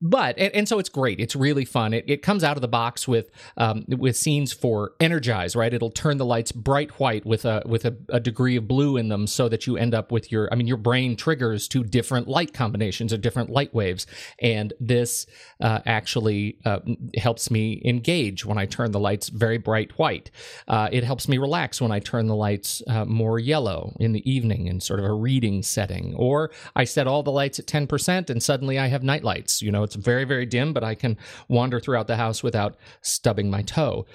But 0.02 0.36
and, 0.36 0.52
and 0.52 0.68
so 0.68 0.78
it's 0.80 0.88
great. 0.88 1.20
It's 1.20 1.36
really 1.36 1.64
fun. 1.64 1.94
It, 1.94 2.04
it 2.08 2.22
comes 2.22 2.42
out 2.42 2.56
of 2.56 2.60
the 2.60 2.68
box 2.68 3.06
with 3.06 3.30
um, 3.56 3.84
with 3.88 4.16
scenes 4.16 4.52
for 4.52 4.92
energize. 5.00 5.54
Right, 5.54 5.72
it'll 5.72 5.90
turn 5.90 6.18
the 6.18 6.26
lights 6.26 6.50
bright 6.52 6.98
white 6.98 7.24
with 7.24 7.44
a 7.44 7.62
with 7.64 7.84
a, 7.84 7.96
a 8.08 8.20
degree 8.20 8.56
of 8.56 8.66
blue 8.66 8.96
in 8.96 9.08
them, 9.08 9.26
so 9.26 9.48
that 9.48 9.66
you 9.66 9.76
end 9.76 9.94
up 9.94 10.10
with 10.10 10.32
your. 10.32 10.48
I 10.52 10.56
mean, 10.56 10.66
your 10.66 10.76
brain 10.76 11.16
triggers 11.16 11.68
to 11.68 11.84
different 11.84 12.26
light 12.26 12.52
combinations 12.52 13.12
or 13.12 13.16
different 13.16 13.50
light 13.50 13.72
waves, 13.72 14.06
and 14.40 14.72
this 14.80 15.26
uh, 15.60 15.80
actually 15.86 16.58
uh, 16.64 16.80
helps 17.16 17.50
me 17.50 17.80
engage 17.84 18.44
when 18.44 18.58
I 18.58 18.66
turn 18.66 18.90
the 18.90 19.00
lights 19.00 19.28
very 19.28 19.58
bright 19.58 19.98
white. 19.98 20.30
Uh, 20.66 20.88
it 20.90 21.04
helps 21.04 21.28
me 21.28 21.38
relax 21.38 21.80
when 21.80 21.92
I 21.92 22.00
turn 22.00 22.26
the 22.26 22.34
lights 22.34 22.82
uh, 22.88 23.04
more 23.04 23.38
yellow 23.38 23.94
in 24.00 24.12
the 24.12 24.28
evening 24.30 24.66
in 24.66 24.80
sort 24.80 24.98
of 24.98 25.06
a 25.06 25.12
reading 25.12 25.62
setting. 25.62 26.14
Or 26.16 26.50
I 26.74 26.84
set 26.84 27.06
all 27.06 27.22
the 27.22 27.30
lights 27.30 27.58
at 27.58 27.66
10% 27.66 28.30
and 28.30 28.42
suddenly 28.42 28.78
I 28.78 28.88
have 28.88 29.02
night 29.02 29.24
lights. 29.24 29.62
You 29.62 29.70
know, 29.70 29.84
it's 29.94 30.04
very, 30.04 30.24
very 30.24 30.46
dim, 30.46 30.72
but 30.72 30.84
I 30.84 30.94
can 30.94 31.16
wander 31.48 31.80
throughout 31.80 32.06
the 32.06 32.16
house 32.16 32.42
without 32.42 32.76
stubbing 33.02 33.50
my 33.50 33.62
toe. 33.62 34.06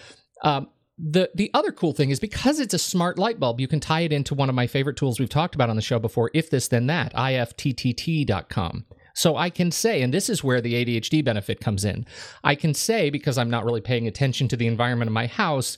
Um, 0.43 0.69
the 0.97 1.29
the 1.35 1.51
other 1.53 1.71
cool 1.71 1.93
thing 1.93 2.09
is 2.09 2.19
because 2.19 2.59
it's 2.59 2.73
a 2.73 2.79
smart 2.79 3.19
light 3.19 3.39
bulb, 3.39 3.59
you 3.59 3.67
can 3.67 3.79
tie 3.79 4.01
it 4.01 4.11
into 4.11 4.33
one 4.33 4.49
of 4.49 4.55
my 4.55 4.65
favorite 4.65 4.97
tools 4.97 5.19
we've 5.19 5.29
talked 5.29 5.53
about 5.53 5.69
on 5.69 5.75
the 5.75 5.81
show 5.81 5.99
before, 5.99 6.31
if 6.33 6.49
this 6.49 6.67
then 6.67 6.87
that, 6.87 7.13
ifttt.com. 7.13 8.85
So 9.13 9.35
I 9.35 9.49
can 9.49 9.71
say, 9.71 10.01
and 10.01 10.13
this 10.13 10.29
is 10.29 10.43
where 10.43 10.61
the 10.61 10.73
ADHD 10.73 11.23
benefit 11.23 11.59
comes 11.59 11.85
in. 11.85 12.05
I 12.43 12.55
can 12.55 12.73
say 12.73 13.09
because 13.09 13.37
I'm 13.37 13.49
not 13.49 13.65
really 13.65 13.81
paying 13.81 14.07
attention 14.07 14.47
to 14.49 14.57
the 14.57 14.67
environment 14.67 15.09
of 15.09 15.13
my 15.13 15.27
house, 15.27 15.77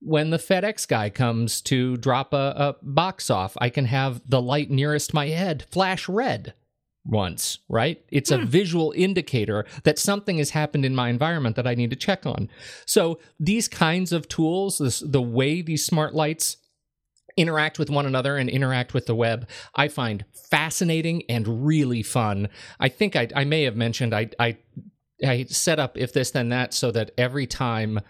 when 0.00 0.30
the 0.30 0.38
FedEx 0.38 0.86
guy 0.86 1.10
comes 1.10 1.60
to 1.62 1.96
drop 1.96 2.32
a, 2.32 2.36
a 2.36 2.76
box 2.82 3.30
off, 3.30 3.56
I 3.60 3.68
can 3.68 3.86
have 3.86 4.22
the 4.26 4.40
light 4.40 4.70
nearest 4.70 5.12
my 5.12 5.28
head 5.28 5.64
flash 5.70 6.08
red 6.08 6.54
once, 7.08 7.58
right? 7.68 8.04
It's 8.10 8.30
a 8.30 8.38
hmm. 8.38 8.44
visual 8.44 8.92
indicator 8.94 9.64
that 9.84 9.98
something 9.98 10.38
has 10.38 10.50
happened 10.50 10.84
in 10.84 10.94
my 10.94 11.08
environment 11.08 11.56
that 11.56 11.66
I 11.66 11.74
need 11.74 11.90
to 11.90 11.96
check 11.96 12.26
on. 12.26 12.48
So 12.86 13.18
these 13.40 13.66
kinds 13.66 14.12
of 14.12 14.28
tools, 14.28 14.78
this, 14.78 15.00
the 15.00 15.22
way 15.22 15.62
these 15.62 15.84
smart 15.84 16.14
lights 16.14 16.58
interact 17.36 17.78
with 17.78 17.88
one 17.88 18.04
another 18.04 18.36
and 18.36 18.50
interact 18.50 18.92
with 18.92 19.06
the 19.06 19.14
web, 19.14 19.48
I 19.74 19.88
find 19.88 20.24
fascinating 20.50 21.22
and 21.28 21.64
really 21.64 22.02
fun. 22.02 22.48
I 22.78 22.88
think 22.88 23.16
I, 23.16 23.28
I 23.34 23.44
may 23.44 23.62
have 23.62 23.76
mentioned 23.76 24.14
I, 24.14 24.30
I 24.38 24.58
I 25.26 25.44
set 25.44 25.80
up 25.80 25.96
if 25.96 26.12
this 26.12 26.30
then 26.30 26.50
that 26.50 26.72
so 26.72 26.92
that 26.92 27.10
every 27.18 27.46
time 27.46 28.00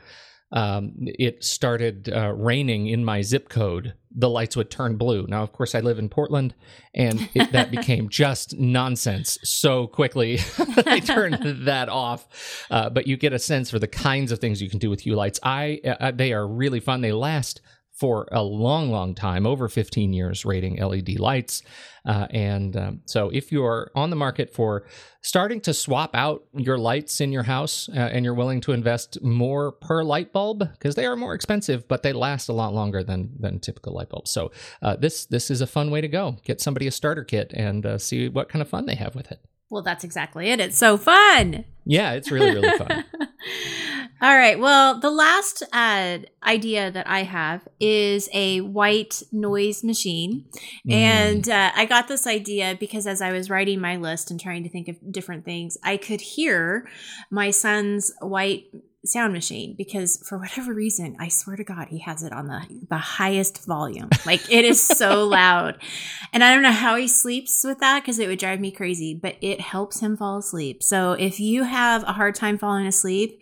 um, 0.50 0.92
it 0.96 1.44
started 1.44 2.10
uh, 2.12 2.32
raining 2.34 2.86
in 2.86 3.04
my 3.04 3.22
zip 3.22 3.48
code, 3.48 3.94
the 4.10 4.30
lights 4.30 4.56
would 4.56 4.70
turn 4.70 4.96
blue. 4.96 5.26
Now, 5.28 5.42
of 5.42 5.52
course, 5.52 5.74
I 5.74 5.80
live 5.80 5.98
in 5.98 6.08
Portland, 6.08 6.54
and 6.94 7.28
it, 7.34 7.52
that 7.52 7.70
became 7.70 8.08
just 8.08 8.56
nonsense 8.58 9.38
so 9.44 9.86
quickly. 9.86 10.40
I 10.86 11.00
turned 11.00 11.66
that 11.66 11.88
off, 11.88 12.66
uh, 12.70 12.88
but 12.90 13.06
you 13.06 13.16
get 13.16 13.32
a 13.32 13.38
sense 13.38 13.70
for 13.70 13.78
the 13.78 13.88
kinds 13.88 14.32
of 14.32 14.38
things 14.38 14.62
you 14.62 14.70
can 14.70 14.78
do 14.78 14.88
with 14.90 15.00
Hue 15.00 15.14
lights. 15.14 15.38
I 15.42 15.80
uh, 15.84 16.12
they 16.12 16.32
are 16.32 16.46
really 16.46 16.80
fun. 16.80 17.02
They 17.02 17.12
last 17.12 17.60
for 17.98 18.28
a 18.30 18.42
long, 18.42 18.90
long 18.90 19.14
time, 19.14 19.44
over 19.44 19.68
15 19.68 20.12
years, 20.12 20.44
rating 20.44 20.80
LED 20.80 21.18
lights. 21.18 21.62
Uh, 22.06 22.26
and 22.30 22.76
um, 22.76 23.00
so, 23.06 23.28
if 23.30 23.50
you're 23.50 23.90
on 23.94 24.10
the 24.10 24.16
market 24.16 24.54
for 24.54 24.86
starting 25.20 25.60
to 25.60 25.74
swap 25.74 26.14
out 26.14 26.44
your 26.54 26.78
lights 26.78 27.20
in 27.20 27.32
your 27.32 27.42
house 27.42 27.88
uh, 27.88 27.98
and 27.98 28.24
you're 28.24 28.34
willing 28.34 28.60
to 28.60 28.72
invest 28.72 29.20
more 29.22 29.72
per 29.72 30.04
light 30.04 30.32
bulb, 30.32 30.60
because 30.72 30.94
they 30.94 31.06
are 31.06 31.16
more 31.16 31.34
expensive, 31.34 31.88
but 31.88 32.02
they 32.02 32.12
last 32.12 32.48
a 32.48 32.52
lot 32.52 32.72
longer 32.72 33.02
than 33.02 33.30
than 33.38 33.58
typical 33.58 33.92
light 33.92 34.08
bulbs. 34.08 34.30
So, 34.30 34.52
uh, 34.80 34.96
this 34.96 35.26
this 35.26 35.50
is 35.50 35.60
a 35.60 35.66
fun 35.66 35.90
way 35.90 36.00
to 36.00 36.08
go. 36.08 36.36
Get 36.44 36.60
somebody 36.60 36.86
a 36.86 36.92
starter 36.92 37.24
kit 37.24 37.52
and 37.52 37.84
uh, 37.84 37.98
see 37.98 38.28
what 38.28 38.48
kind 38.48 38.62
of 38.62 38.68
fun 38.68 38.86
they 38.86 38.94
have 38.94 39.14
with 39.14 39.30
it. 39.32 39.40
Well, 39.70 39.82
that's 39.82 40.04
exactly 40.04 40.48
it. 40.48 40.60
It's 40.60 40.78
so 40.78 40.96
fun. 40.96 41.64
Yeah, 41.84 42.12
it's 42.12 42.30
really, 42.30 42.54
really 42.54 42.78
fun. 42.78 43.04
All 44.20 44.36
right. 44.36 44.58
Well, 44.58 44.98
the 44.98 45.10
last 45.10 45.62
uh, 45.72 46.18
idea 46.42 46.90
that 46.90 47.08
I 47.08 47.22
have 47.22 47.68
is 47.78 48.28
a 48.32 48.60
white 48.62 49.22
noise 49.30 49.84
machine. 49.84 50.46
Mm. 50.86 50.92
And 50.92 51.48
uh, 51.48 51.70
I 51.74 51.84
got 51.84 52.08
this 52.08 52.26
idea 52.26 52.76
because 52.78 53.06
as 53.06 53.22
I 53.22 53.30
was 53.30 53.48
writing 53.48 53.80
my 53.80 53.96
list 53.96 54.30
and 54.30 54.40
trying 54.40 54.64
to 54.64 54.68
think 54.68 54.88
of 54.88 54.96
different 55.12 55.44
things, 55.44 55.78
I 55.84 55.96
could 55.98 56.20
hear 56.20 56.88
my 57.30 57.52
son's 57.52 58.12
white 58.20 58.64
sound 59.04 59.32
machine 59.32 59.74
because 59.78 60.22
for 60.28 60.38
whatever 60.38 60.74
reason, 60.74 61.16
I 61.20 61.28
swear 61.28 61.56
to 61.56 61.64
God, 61.64 61.88
he 61.88 62.00
has 62.00 62.22
it 62.22 62.32
on 62.32 62.48
the, 62.48 62.62
the 62.88 62.98
highest 62.98 63.64
volume. 63.66 64.10
Like 64.26 64.52
it 64.52 64.64
is 64.64 64.84
so 64.84 65.24
loud. 65.28 65.78
And 66.32 66.42
I 66.42 66.52
don't 66.52 66.62
know 66.62 66.72
how 66.72 66.96
he 66.96 67.08
sleeps 67.08 67.62
with 67.64 67.78
that 67.78 68.02
because 68.02 68.18
it 68.18 68.28
would 68.28 68.38
drive 68.38 68.60
me 68.60 68.70
crazy, 68.70 69.14
but 69.14 69.36
it 69.40 69.60
helps 69.60 70.00
him 70.00 70.16
fall 70.16 70.38
asleep. 70.38 70.82
So 70.82 71.12
if 71.12 71.40
you 71.40 71.64
have 71.64 72.02
a 72.02 72.12
hard 72.12 72.34
time 72.34 72.58
falling 72.58 72.86
asleep, 72.86 73.40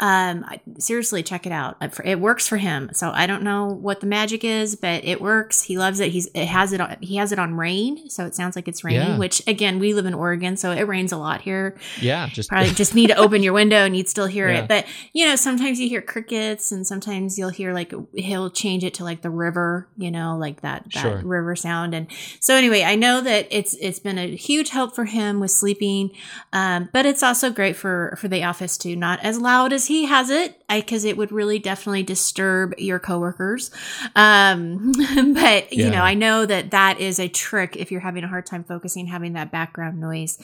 um, 0.00 0.44
seriously, 0.78 1.24
check 1.24 1.44
it 1.44 1.50
out. 1.50 1.76
It 2.04 2.20
works 2.20 2.46
for 2.46 2.56
him. 2.56 2.90
So 2.92 3.10
I 3.10 3.26
don't 3.26 3.42
know 3.42 3.66
what 3.66 4.00
the 4.00 4.06
magic 4.06 4.44
is, 4.44 4.76
but 4.76 5.04
it 5.04 5.20
works. 5.20 5.62
He 5.62 5.76
loves 5.76 5.98
it. 5.98 6.12
He's 6.12 6.28
it 6.34 6.46
has 6.46 6.72
it. 6.72 6.80
On, 6.80 6.96
he 7.00 7.16
has 7.16 7.32
it 7.32 7.38
on 7.40 7.54
rain, 7.54 8.08
so 8.08 8.24
it 8.24 8.36
sounds 8.36 8.54
like 8.54 8.68
it's 8.68 8.84
raining. 8.84 9.08
Yeah. 9.08 9.18
Which 9.18 9.42
again, 9.48 9.80
we 9.80 9.94
live 9.94 10.06
in 10.06 10.14
Oregon, 10.14 10.56
so 10.56 10.70
it 10.70 10.82
rains 10.82 11.10
a 11.10 11.16
lot 11.16 11.40
here. 11.40 11.76
Yeah, 12.00 12.28
just 12.28 12.48
probably 12.48 12.70
just 12.74 12.94
need 12.94 13.08
to 13.08 13.16
open 13.16 13.42
your 13.42 13.54
window 13.54 13.78
and 13.78 13.96
you'd 13.96 14.08
still 14.08 14.26
hear 14.26 14.48
yeah. 14.48 14.60
it. 14.60 14.68
But 14.68 14.86
you 15.12 15.26
know, 15.26 15.34
sometimes 15.34 15.80
you 15.80 15.88
hear 15.88 16.00
crickets, 16.00 16.70
and 16.70 16.86
sometimes 16.86 17.36
you'll 17.36 17.48
hear 17.48 17.72
like 17.72 17.92
he'll 18.14 18.50
change 18.50 18.84
it 18.84 18.94
to 18.94 19.04
like 19.04 19.22
the 19.22 19.30
river. 19.30 19.88
You 19.96 20.12
know, 20.12 20.36
like 20.38 20.60
that 20.60 20.84
that 20.94 21.00
sure. 21.00 21.22
river 21.24 21.56
sound. 21.56 21.92
And 21.92 22.06
so 22.38 22.54
anyway, 22.54 22.84
I 22.84 22.94
know 22.94 23.20
that 23.20 23.48
it's 23.50 23.74
it's 23.74 23.98
been 23.98 24.18
a 24.18 24.36
huge 24.36 24.70
help 24.70 24.94
for 24.94 25.06
him 25.06 25.40
with 25.40 25.50
sleeping, 25.50 26.12
um, 26.52 26.88
but 26.92 27.04
it's 27.04 27.24
also 27.24 27.50
great 27.50 27.74
for 27.74 28.16
for 28.16 28.28
the 28.28 28.44
office 28.44 28.78
too. 28.78 28.94
Not 28.94 29.18
as 29.24 29.40
loud 29.40 29.72
as 29.72 29.87
he 29.88 30.04
has 30.04 30.30
it 30.30 30.62
because 30.68 31.04
it 31.04 31.16
would 31.16 31.32
really 31.32 31.58
definitely 31.58 32.02
disturb 32.02 32.74
your 32.78 32.98
coworkers. 32.98 33.70
Um, 34.14 34.92
but 35.34 35.72
yeah. 35.72 35.84
you 35.84 35.90
know, 35.90 36.02
I 36.02 36.14
know 36.14 36.46
that 36.46 36.70
that 36.70 37.00
is 37.00 37.18
a 37.18 37.28
trick 37.28 37.76
if 37.76 37.90
you're 37.90 38.00
having 38.00 38.22
a 38.22 38.28
hard 38.28 38.46
time 38.46 38.64
focusing, 38.64 39.06
having 39.06 39.32
that 39.32 39.50
background 39.50 39.98
noise. 40.00 40.38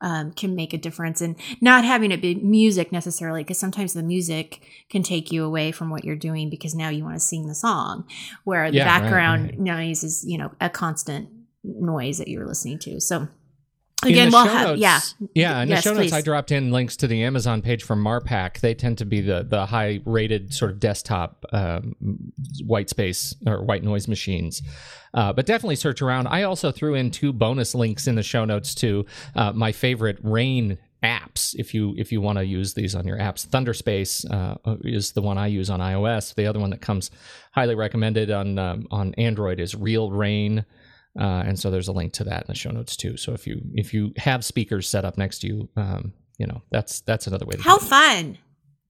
Um, 0.00 0.30
can 0.30 0.54
make 0.54 0.72
a 0.72 0.78
difference 0.78 1.20
and 1.20 1.34
not 1.60 1.84
having 1.84 2.12
it 2.12 2.22
be 2.22 2.36
music 2.36 2.92
necessarily 2.92 3.42
because 3.42 3.58
sometimes 3.58 3.94
the 3.94 4.02
music 4.04 4.64
can 4.88 5.02
take 5.02 5.32
you 5.32 5.44
away 5.44 5.72
from 5.72 5.90
what 5.90 6.04
you're 6.04 6.14
doing 6.14 6.50
because 6.50 6.72
now 6.72 6.88
you 6.88 7.02
want 7.02 7.16
to 7.16 7.20
sing 7.20 7.48
the 7.48 7.54
song 7.56 8.06
where 8.44 8.70
the 8.70 8.76
yeah, 8.76 8.84
background 8.84 9.42
right, 9.42 9.50
right. 9.50 9.58
noise 9.58 10.04
is 10.04 10.24
you 10.24 10.38
know 10.38 10.52
a 10.60 10.70
constant 10.70 11.28
noise 11.64 12.18
that 12.18 12.28
you're 12.28 12.46
listening 12.46 12.78
to 12.78 13.00
so 13.00 13.26
Again, 14.04 14.30
we'll 14.30 14.44
have, 14.44 14.68
notes, 14.68 14.80
yeah. 14.80 15.00
Yeah, 15.34 15.62
in 15.62 15.68
yes, 15.68 15.82
the 15.82 15.90
show 15.90 16.00
notes, 16.00 16.12
I 16.12 16.20
dropped 16.20 16.52
in 16.52 16.70
links 16.70 16.96
to 16.98 17.08
the 17.08 17.24
Amazon 17.24 17.62
page 17.62 17.82
from 17.82 18.02
Marpac. 18.02 18.60
They 18.60 18.74
tend 18.74 18.98
to 18.98 19.04
be 19.04 19.20
the, 19.20 19.42
the 19.42 19.66
high 19.66 20.00
rated 20.04 20.54
sort 20.54 20.70
of 20.70 20.78
desktop 20.78 21.44
um, 21.52 21.96
white 22.64 22.90
space 22.90 23.34
or 23.44 23.62
white 23.62 23.82
noise 23.82 24.06
machines. 24.06 24.62
Uh, 25.14 25.32
but 25.32 25.46
definitely 25.46 25.76
search 25.76 26.00
around. 26.00 26.28
I 26.28 26.44
also 26.44 26.70
threw 26.70 26.94
in 26.94 27.10
two 27.10 27.32
bonus 27.32 27.74
links 27.74 28.06
in 28.06 28.14
the 28.14 28.22
show 28.22 28.44
notes 28.44 28.74
to 28.76 29.04
uh, 29.34 29.52
my 29.52 29.72
favorite 29.72 30.18
rain 30.22 30.78
apps 31.02 31.54
if 31.56 31.74
you 31.74 31.94
if 31.96 32.10
you 32.10 32.20
want 32.20 32.38
to 32.38 32.44
use 32.44 32.74
these 32.74 32.96
on 32.96 33.06
your 33.06 33.16
apps 33.18 33.46
thunderspace 33.46 34.28
uh, 34.32 34.56
is 34.82 35.12
the 35.12 35.22
one 35.22 35.38
i 35.38 35.46
use 35.46 35.70
on 35.70 35.78
ios 35.78 36.34
the 36.34 36.44
other 36.44 36.58
one 36.58 36.70
that 36.70 36.80
comes 36.80 37.12
highly 37.52 37.76
recommended 37.76 38.32
on 38.32 38.58
um, 38.58 38.84
on 38.90 39.14
android 39.14 39.60
is 39.60 39.76
real 39.76 40.10
rain 40.10 40.64
uh, 41.18 41.42
and 41.46 41.58
so 41.58 41.70
there's 41.70 41.88
a 41.88 41.92
link 41.92 42.12
to 42.14 42.24
that 42.24 42.42
in 42.42 42.46
the 42.48 42.54
show 42.54 42.70
notes 42.70 42.96
too. 42.96 43.16
So 43.16 43.32
if 43.32 43.46
you 43.46 43.60
if 43.74 43.92
you 43.92 44.12
have 44.16 44.44
speakers 44.44 44.88
set 44.88 45.04
up 45.04 45.18
next 45.18 45.40
to 45.40 45.46
you, 45.46 45.68
um, 45.76 46.12
you 46.38 46.46
know 46.46 46.62
that's 46.70 47.00
that's 47.00 47.26
another 47.26 47.46
way. 47.46 47.56
to 47.56 47.62
How 47.62 47.78
fun! 47.78 48.38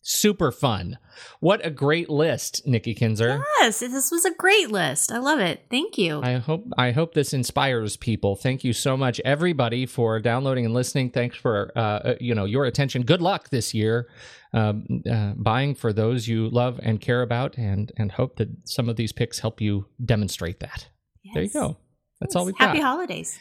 Super 0.02 0.52
fun! 0.52 0.98
What 1.40 1.64
a 1.64 1.70
great 1.70 2.10
list, 2.10 2.66
Nikki 2.66 2.94
Kinzer. 2.94 3.42
Yes, 3.60 3.80
this 3.80 4.10
was 4.10 4.24
a 4.24 4.34
great 4.34 4.70
list. 4.70 5.10
I 5.10 5.18
love 5.18 5.40
it. 5.40 5.66
Thank 5.70 5.96
you. 5.96 6.20
I 6.22 6.34
hope 6.34 6.66
I 6.76 6.90
hope 6.90 7.14
this 7.14 7.32
inspires 7.32 7.96
people. 7.96 8.36
Thank 8.36 8.62
you 8.62 8.72
so 8.72 8.96
much, 8.96 9.20
everybody, 9.24 9.86
for 9.86 10.20
downloading 10.20 10.64
and 10.64 10.74
listening. 10.74 11.10
Thanks 11.10 11.36
for 11.36 11.72
uh, 11.76 11.80
uh 11.80 12.14
you 12.20 12.34
know 12.34 12.44
your 12.44 12.66
attention. 12.66 13.02
Good 13.02 13.22
luck 13.22 13.48
this 13.48 13.72
year. 13.74 14.08
Um, 14.52 15.02
uh, 15.10 15.32
buying 15.36 15.74
for 15.74 15.92
those 15.92 16.26
you 16.26 16.48
love 16.48 16.80
and 16.82 17.00
care 17.00 17.22
about, 17.22 17.56
and 17.56 17.90
and 17.96 18.12
hope 18.12 18.36
that 18.36 18.48
some 18.64 18.88
of 18.88 18.96
these 18.96 19.12
picks 19.12 19.38
help 19.38 19.60
you 19.60 19.86
demonstrate 20.04 20.60
that. 20.60 20.88
Yes. 21.22 21.34
There 21.34 21.42
you 21.42 21.50
go. 21.50 21.76
That's 22.20 22.36
all 22.36 22.44
we've 22.44 22.56
got. 22.56 22.68
Happy 22.68 22.80
holidays. 22.80 23.38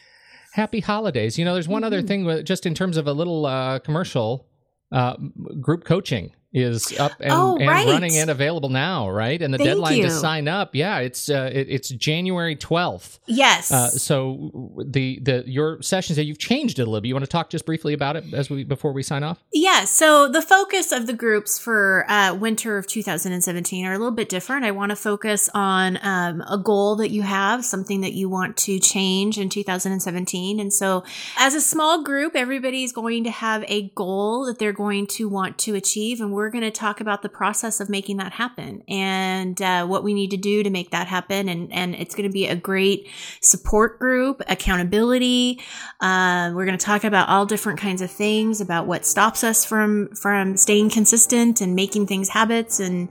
Happy 0.53 0.79
holidays. 0.79 1.37
You 1.37 1.45
know, 1.45 1.53
there's 1.53 1.67
one 1.67 1.81
mm-hmm. 1.81 1.87
other 1.87 2.01
thing, 2.01 2.43
just 2.43 2.65
in 2.65 2.73
terms 2.73 2.97
of 2.97 3.07
a 3.07 3.13
little 3.13 3.45
uh, 3.45 3.79
commercial 3.79 4.47
uh, 4.91 5.15
group 5.59 5.83
coaching 5.83 6.31
is 6.53 6.97
up 6.97 7.11
and, 7.19 7.31
oh, 7.31 7.57
and 7.57 7.67
running 7.67 8.17
and 8.17 8.29
available 8.29 8.69
now, 8.69 9.09
right? 9.09 9.41
And 9.41 9.53
the 9.53 9.57
Thank 9.57 9.69
deadline 9.69 9.97
you. 9.97 10.03
to 10.03 10.11
sign 10.11 10.47
up, 10.47 10.73
yeah, 10.73 10.99
it's 10.99 11.29
uh, 11.29 11.49
it, 11.53 11.67
it's 11.69 11.89
January 11.89 12.55
twelfth. 12.55 13.19
Yes. 13.25 13.71
Uh, 13.71 13.89
so 13.89 14.73
the 14.85 15.19
the 15.21 15.43
your 15.45 15.81
sessions 15.81 16.15
that 16.15 16.25
you've 16.25 16.39
changed 16.39 16.79
it 16.79 16.83
a 16.83 16.85
little 16.85 17.01
bit. 17.01 17.09
You 17.09 17.15
want 17.15 17.25
to 17.25 17.31
talk 17.31 17.49
just 17.49 17.65
briefly 17.65 17.93
about 17.93 18.15
it 18.15 18.33
as 18.33 18.49
we 18.49 18.63
before 18.63 18.93
we 18.93 19.03
sign 19.03 19.23
off? 19.23 19.43
Yeah. 19.51 19.83
So 19.85 20.29
the 20.29 20.41
focus 20.41 20.91
of 20.91 21.05
the 21.07 21.13
groups 21.13 21.59
for 21.59 22.05
uh, 22.09 22.33
winter 22.33 22.77
of 22.77 22.87
2017 22.87 23.85
are 23.85 23.93
a 23.93 23.97
little 23.97 24.11
bit 24.11 24.29
different. 24.29 24.65
I 24.65 24.71
want 24.71 24.91
to 24.91 24.95
focus 24.95 25.49
on 25.53 25.99
um, 26.01 26.41
a 26.49 26.57
goal 26.57 26.95
that 26.97 27.09
you 27.09 27.23
have, 27.23 27.65
something 27.65 28.01
that 28.01 28.13
you 28.13 28.29
want 28.29 28.55
to 28.57 28.79
change 28.79 29.37
in 29.37 29.49
2017, 29.49 30.59
and 30.59 30.73
so 30.73 31.03
as 31.37 31.53
a 31.53 31.61
small 31.61 32.03
group, 32.03 32.35
everybody's 32.35 32.93
going 32.93 33.25
to 33.25 33.31
have 33.31 33.63
a 33.67 33.89
goal 33.89 34.45
that 34.45 34.59
they're 34.59 34.73
going 34.73 35.07
to 35.07 35.27
want 35.27 35.57
to 35.59 35.75
achieve, 35.75 36.21
and 36.21 36.31
we're 36.37 36.51
going 36.51 36.63
to 36.63 36.69
talk 36.69 37.01
about 37.01 37.23
the 37.23 37.29
process 37.29 37.79
of 37.79 37.89
making 37.89 38.17
that 38.17 38.31
happen 38.31 38.83
and 38.87 39.59
uh, 39.59 39.83
what 39.87 40.03
we 40.03 40.13
need 40.13 40.29
to 40.29 40.37
do 40.37 40.61
to 40.61 40.69
make 40.69 40.91
that 40.91 41.07
happen. 41.07 41.49
And, 41.49 41.73
and 41.73 41.95
it's 41.95 42.13
going 42.13 42.29
to 42.29 42.31
be 42.31 42.45
a 42.45 42.55
great 42.55 43.09
support 43.41 43.97
group, 43.97 44.43
accountability. 44.47 45.59
Uh, 45.99 46.51
we're 46.53 46.65
going 46.65 46.77
to 46.77 46.85
talk 46.85 47.03
about 47.03 47.27
all 47.27 47.47
different 47.47 47.79
kinds 47.79 48.03
of 48.03 48.11
things 48.11 48.61
about 48.61 48.85
what 48.85 49.03
stops 49.03 49.43
us 49.43 49.65
from 49.65 50.09
from 50.13 50.55
staying 50.57 50.91
consistent 50.91 51.59
and 51.59 51.75
making 51.75 52.05
things 52.05 52.29
habits 52.29 52.79
and 52.79 53.09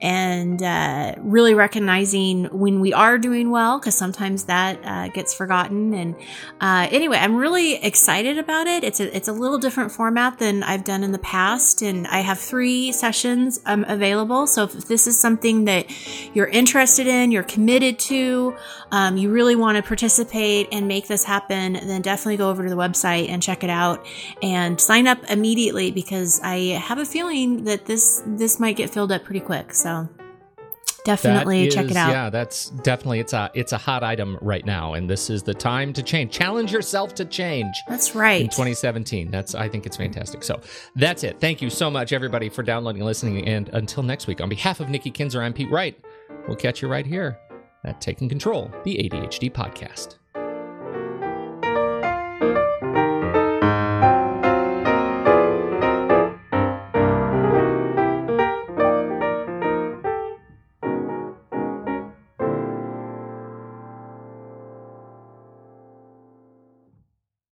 and 0.00 0.62
uh, 0.62 1.16
really 1.18 1.54
recognizing 1.54 2.44
when 2.44 2.78
we 2.78 2.92
are 2.92 3.18
doing 3.18 3.50
well 3.50 3.80
because 3.80 3.96
sometimes 3.96 4.44
that 4.44 4.78
uh, 4.84 5.08
gets 5.08 5.34
forgotten. 5.34 5.92
And 5.94 6.14
uh, 6.60 6.86
anyway, 6.92 7.18
I'm 7.18 7.34
really 7.34 7.74
excited 7.82 8.38
about 8.38 8.68
it. 8.68 8.84
It's 8.84 9.00
a 9.00 9.16
it's 9.16 9.26
a 9.26 9.32
little 9.32 9.58
different 9.58 9.90
format 9.90 10.38
than 10.38 10.62
I've 10.62 10.84
done 10.84 11.02
in 11.02 11.10
the 11.10 11.18
past, 11.18 11.82
and 11.82 12.06
I 12.06 12.20
have 12.20 12.38
three 12.38 12.67
free 12.68 12.92
sessions 12.92 13.58
um, 13.64 13.82
available. 13.88 14.46
So 14.46 14.64
if 14.64 14.72
this 14.88 15.06
is 15.06 15.18
something 15.18 15.64
that 15.64 15.86
you're 16.34 16.48
interested 16.48 17.06
in, 17.06 17.30
you're 17.30 17.42
committed 17.42 17.98
to, 18.00 18.54
um, 18.90 19.16
you 19.16 19.32
really 19.32 19.56
want 19.56 19.78
to 19.78 19.82
participate 19.82 20.68
and 20.70 20.86
make 20.86 21.06
this 21.06 21.24
happen, 21.24 21.72
then 21.72 22.02
definitely 22.02 22.36
go 22.36 22.50
over 22.50 22.64
to 22.64 22.68
the 22.68 22.76
website 22.76 23.30
and 23.30 23.42
check 23.42 23.64
it 23.64 23.70
out 23.70 24.06
and 24.42 24.78
sign 24.78 25.06
up 25.06 25.18
immediately 25.30 25.90
because 25.90 26.42
I 26.44 26.76
have 26.88 26.98
a 26.98 27.06
feeling 27.06 27.64
that 27.64 27.86
this 27.86 28.22
this 28.26 28.60
might 28.60 28.76
get 28.76 28.90
filled 28.90 29.12
up 29.12 29.24
pretty 29.24 29.40
quick. 29.40 29.72
So 29.72 30.06
definitely 31.08 31.66
is, 31.66 31.74
check 31.74 31.90
it 31.90 31.96
out. 31.96 32.10
Yeah, 32.10 32.30
that's 32.30 32.70
definitely 32.70 33.20
it's 33.20 33.32
a 33.32 33.50
it's 33.54 33.72
a 33.72 33.78
hot 33.78 34.02
item 34.02 34.38
right 34.40 34.64
now, 34.64 34.94
and 34.94 35.08
this 35.08 35.30
is 35.30 35.42
the 35.42 35.54
time 35.54 35.92
to 35.94 36.02
change. 36.02 36.32
Challenge 36.32 36.72
yourself 36.72 37.14
to 37.16 37.24
change. 37.24 37.74
That's 37.88 38.14
right. 38.14 38.42
In 38.42 38.48
2017, 38.48 39.30
that's 39.30 39.54
I 39.54 39.68
think 39.68 39.86
it's 39.86 39.96
fantastic. 39.96 40.42
So 40.42 40.60
that's 40.96 41.24
it. 41.24 41.40
Thank 41.40 41.62
you 41.62 41.70
so 41.70 41.90
much, 41.90 42.12
everybody, 42.12 42.48
for 42.48 42.62
downloading 42.62 43.00
and 43.00 43.06
listening. 43.06 43.46
And 43.46 43.68
until 43.70 44.02
next 44.02 44.26
week, 44.26 44.40
on 44.40 44.48
behalf 44.48 44.80
of 44.80 44.88
Nikki 44.88 45.10
Kinzer, 45.10 45.42
I'm 45.42 45.52
Pete 45.52 45.70
Wright. 45.70 45.98
We'll 46.46 46.56
catch 46.56 46.82
you 46.82 46.88
right 46.88 47.06
here 47.06 47.38
at 47.84 48.00
Taking 48.00 48.28
Control, 48.28 48.70
the 48.84 48.96
ADHD 48.96 49.52
podcast. 49.52 50.16